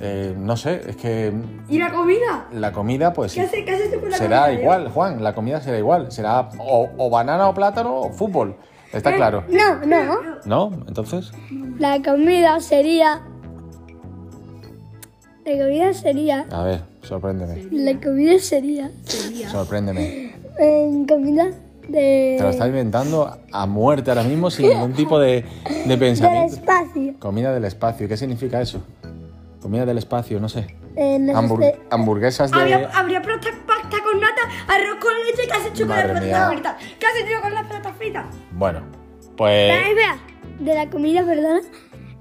eh, 0.00 0.34
no 0.36 0.56
sé, 0.56 0.82
es 0.88 0.96
que 0.96 1.32
¿Y 1.68 1.78
la 1.78 1.90
comida? 1.92 2.46
la 2.52 2.72
comida, 2.72 3.12
pues 3.12 3.34
¿Qué 3.34 3.40
hace- 3.42 3.64
qué 3.64 3.72
haces 3.72 3.90
tú 3.92 4.00
con 4.00 4.10
la 4.10 4.16
será 4.16 4.36
comida, 4.42 4.52
Leo? 4.52 4.60
igual, 4.62 4.88
Juan. 4.90 5.22
La 5.24 5.34
comida 5.34 5.60
será 5.60 5.78
igual. 5.78 6.12
Será 6.12 6.48
o, 6.58 6.88
o 6.96 7.10
banana 7.10 7.48
o 7.48 7.54
plátano 7.54 7.96
o 8.00 8.10
fútbol. 8.12 8.56
Está 8.92 9.14
claro. 9.14 9.44
No, 9.48 9.84
no. 9.84 10.16
¿No? 10.44 10.84
Entonces, 10.86 11.32
La 11.78 12.00
comida 12.02 12.60
sería. 12.60 13.22
La 15.44 15.52
comida 15.64 15.92
sería. 15.94 16.46
a 16.50 16.62
ver, 16.64 16.80
sorpréndeme. 17.02 17.68
La 17.72 18.00
comida 18.00 18.38
sería. 18.38 18.90
Sorpréndeme. 19.50 20.34
En 20.58 21.06
comida 21.06 21.50
de. 21.88 22.34
Te 22.38 22.42
lo 22.42 22.50
estás 22.50 22.66
inventando 22.68 23.38
a 23.52 23.66
muerte 23.66 24.10
ahora 24.10 24.22
mismo 24.24 24.50
sin 24.50 24.68
ningún 24.68 24.92
tipo 24.92 25.18
de, 25.18 25.44
de 25.64 25.84
del 25.86 25.98
pensamiento. 25.98 26.54
espacio. 26.54 27.14
Comida 27.18 27.52
del 27.52 27.64
espacio, 27.64 28.08
¿qué 28.08 28.16
significa 28.16 28.60
eso? 28.60 28.82
Comida 29.60 29.84
del 29.86 29.98
espacio, 29.98 30.38
no 30.40 30.48
sé. 30.48 30.66
En 30.94 31.26
las 31.26 31.36
Hambur- 31.36 31.62
este- 31.64 31.80
hamburguesas 31.90 32.50
de... 32.50 32.58
Habría, 32.58 32.90
habría 32.94 33.20
pasta, 33.22 33.50
pasta 33.66 33.96
con 34.02 34.20
nata, 34.20 34.42
arroz 34.68 34.96
con 35.00 35.12
leche, 35.26 35.46
¿qué 35.46 35.52
has 35.52 35.66
hecho 35.66 35.86
con 35.86 35.96
Madre 35.96 36.14
las 36.14 36.22
mía. 36.22 36.32
patatas 36.32 36.52
fritas? 36.54 36.76
¿Qué 36.98 37.06
has 37.06 37.16
hecho 37.16 37.42
con 37.42 37.54
las 37.54 37.66
patatas 37.66 37.96
fritas? 37.96 38.26
Bueno, 38.52 38.80
pues... 39.36 39.72
De 40.60 40.74
la 40.74 40.88
comida, 40.88 41.22
perdona. 41.26 41.60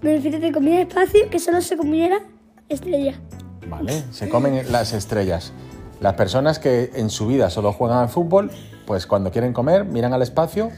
Me 0.01 0.15
refiero 0.15 0.39
de 0.39 0.51
comida 0.51 0.75
de 0.75 0.81
espacio 0.81 1.29
que 1.29 1.39
solo 1.39 1.61
se 1.61 1.77
comiera 1.77 2.19
estrella. 2.67 3.13
Vale, 3.69 4.03
se 4.11 4.27
comen 4.27 4.61
las 4.71 4.91
estrellas. 4.91 5.53
Las 6.01 6.15
personas 6.15 6.59
que 6.59 6.91
en 6.95 7.09
su 7.09 7.27
vida 7.27 7.49
solo 7.49 7.71
juegan 7.71 7.99
al 7.99 8.09
fútbol, 8.09 8.51
pues 8.85 9.05
cuando 9.07 9.31
quieren 9.31 9.53
comer, 9.53 9.85
miran 9.85 10.13
al 10.13 10.21
espacio, 10.21 10.71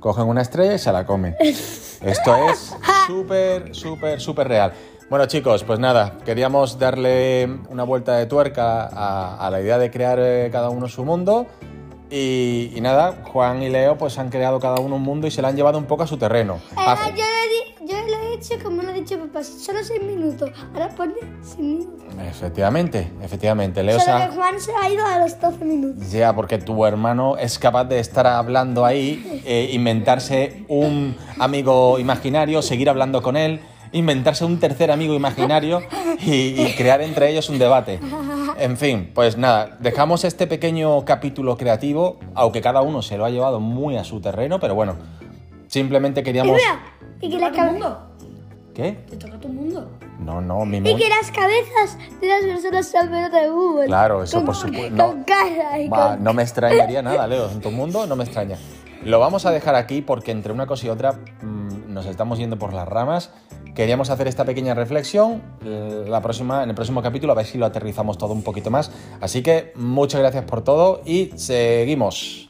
cogen 0.00 0.24
una 0.26 0.42
estrella 0.42 0.74
y 0.74 0.78
se 0.78 0.92
la 0.92 1.06
comen. 1.06 1.36
Esto 1.40 2.36
es 2.50 2.74
súper, 3.06 3.74
súper, 3.74 4.20
súper 4.20 4.48
real. 4.48 4.72
Bueno 5.10 5.26
chicos, 5.26 5.64
pues 5.64 5.78
nada, 5.78 6.14
queríamos 6.24 6.78
darle 6.78 7.48
una 7.68 7.84
vuelta 7.84 8.16
de 8.16 8.26
tuerca 8.26 8.86
a, 8.86 9.46
a 9.46 9.50
la 9.50 9.60
idea 9.60 9.78
de 9.78 9.90
crear 9.90 10.18
eh, 10.20 10.48
cada 10.50 10.70
uno 10.70 10.88
su 10.88 11.04
mundo. 11.04 11.46
Y, 12.10 12.70
y 12.74 12.80
nada, 12.80 13.22
Juan 13.32 13.62
y 13.62 13.68
Leo 13.70 13.96
pues 13.98 14.18
han 14.18 14.28
creado 14.30 14.60
cada 14.60 14.76
uno 14.80 14.96
un 14.96 15.02
mundo 15.02 15.26
y 15.26 15.30
se 15.30 15.42
lo 15.42 15.48
han 15.48 15.56
llevado 15.56 15.78
un 15.78 15.86
poco 15.86 16.04
a 16.04 16.06
su 16.06 16.16
terreno. 16.16 16.60
A- 16.76 16.94
Eh, 17.08 17.14
yo, 17.16 17.24
le 17.24 17.86
di- 17.86 17.92
yo 17.92 18.06
le 18.06 18.33
he 18.33 18.33
dicho 18.48 18.62
como 18.64 18.82
lo 18.82 18.88
ha 18.90 18.92
dicho 18.92 19.18
papá, 19.18 19.42
solo 19.44 19.82
seis 19.82 20.02
minutos. 20.02 20.50
Ahora 20.72 20.88
pone 20.90 21.14
seis 21.42 21.58
minutos. 21.58 22.04
Efectivamente, 22.28 23.10
efectivamente. 23.22 23.82
Leo 23.82 23.98
se 23.98 24.04
Solo 24.06 24.16
ha- 24.18 24.26
que 24.28 24.34
Juan 24.34 24.60
se 24.60 24.70
ha 24.80 24.88
ido 24.90 25.04
a 25.06 25.18
los 25.18 25.40
12 25.40 25.64
minutos. 25.64 26.10
Ya, 26.10 26.34
porque 26.34 26.58
tu 26.58 26.84
hermano 26.86 27.36
es 27.36 27.58
capaz 27.58 27.84
de 27.84 27.98
estar 27.98 28.26
hablando 28.26 28.84
ahí, 28.84 29.42
eh, 29.44 29.70
inventarse 29.72 30.64
un 30.68 31.16
amigo 31.38 31.98
imaginario, 31.98 32.62
seguir 32.62 32.88
hablando 32.90 33.22
con 33.22 33.36
él, 33.36 33.60
inventarse 33.92 34.44
un 34.44 34.58
tercer 34.58 34.90
amigo 34.90 35.14
imaginario 35.14 35.80
y, 36.20 36.60
y 36.62 36.74
crear 36.76 37.00
entre 37.00 37.30
ellos 37.30 37.48
un 37.48 37.58
debate. 37.58 38.00
En 38.58 38.76
fin, 38.76 39.10
pues 39.14 39.36
nada, 39.36 39.76
dejamos 39.80 40.24
este 40.24 40.46
pequeño 40.46 41.04
capítulo 41.04 41.56
creativo, 41.56 42.18
aunque 42.34 42.60
cada 42.60 42.82
uno 42.82 43.02
se 43.02 43.16
lo 43.16 43.24
ha 43.24 43.30
llevado 43.30 43.58
muy 43.60 43.96
a 43.96 44.04
su 44.04 44.20
terreno, 44.20 44.60
pero 44.60 44.74
bueno, 44.74 44.96
simplemente 45.68 46.20
Y 46.20 46.24
queríamos... 46.24 46.56
mira, 46.56 46.80
y 47.20 47.30
que, 47.30 47.36
¿Te 47.36 47.40
la 47.40 47.50
¿Qué? 48.74 48.92
¿Te 49.08 49.16
toca 49.16 49.34
el 49.42 49.52
mundo? 49.52 49.88
No, 50.18 50.40
no, 50.40 50.64
mi 50.64 50.78
y 50.78 50.80
mon- 50.80 50.96
que 50.98 51.08
las 51.08 51.30
cabezas 51.30 51.96
de 52.20 52.26
las 52.26 52.42
personas 52.42 52.86
sean 52.88 53.08
pelota 53.08 53.40
de 53.42 53.48
fútbol. 53.50 53.86
Claro, 53.86 54.22
eso 54.22 54.38
Con- 54.38 54.46
por 54.46 54.54
supuesto. 54.56 54.90
No. 54.96 55.06
Con 55.08 55.24
cara 55.24 55.78
y 55.78 55.88
Va, 55.88 56.14
con... 56.16 56.24
no 56.24 56.32
me 56.34 56.42
extrañaría 56.42 57.00
nada, 57.02 57.26
Leo. 57.26 57.48
En 57.50 57.60
tu 57.60 57.70
mundo 57.70 58.06
no 58.06 58.16
me 58.16 58.24
extraña. 58.24 58.56
Lo 59.04 59.20
vamos 59.20 59.46
a 59.46 59.50
dejar 59.52 59.74
aquí 59.76 60.00
porque 60.02 60.30
entre 60.32 60.52
una 60.52 60.66
cosa 60.66 60.86
y 60.86 60.88
otra 60.90 61.12
mm, 61.12 61.92
nos 61.92 62.06
estamos 62.06 62.38
yendo 62.38 62.58
por 62.58 62.72
las 62.72 62.88
ramas. 62.88 63.30
Queríamos 63.74 64.08
hacer 64.10 64.28
esta 64.28 64.44
pequeña 64.44 64.72
reflexión. 64.74 65.42
Eh, 65.64 66.04
La 66.08 66.20
próxima, 66.20 66.62
en 66.62 66.70
el 66.70 66.74
próximo 66.74 67.02
capítulo 67.02 67.32
a 67.32 67.36
ver 67.36 67.44
si 67.46 67.58
lo 67.58 67.66
aterrizamos 67.66 68.18
todo 68.18 68.32
un 68.32 68.42
poquito 68.42 68.70
más. 68.70 68.90
Así 69.20 69.42
que 69.42 69.72
muchas 69.76 70.20
gracias 70.20 70.44
por 70.44 70.62
todo 70.62 71.00
y 71.04 71.30
seguimos. 71.36 72.48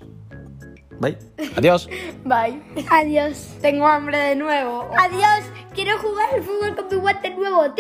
Bye. 1.01 1.17
Adiós. 1.57 1.89
Bye. 2.25 2.63
Adiós. 2.91 3.57
Tengo 3.61 3.87
hambre 3.87 4.19
de 4.19 4.37
nuevo. 4.37 4.89
Adiós. 4.99 5.45
Quiero 5.75 5.99
jugar 5.99 6.29
al 6.35 6.43
fútbol 6.43 6.77
con 6.77 6.89
mi 6.89 6.97
guante 6.97 7.31
nuevo. 7.31 7.75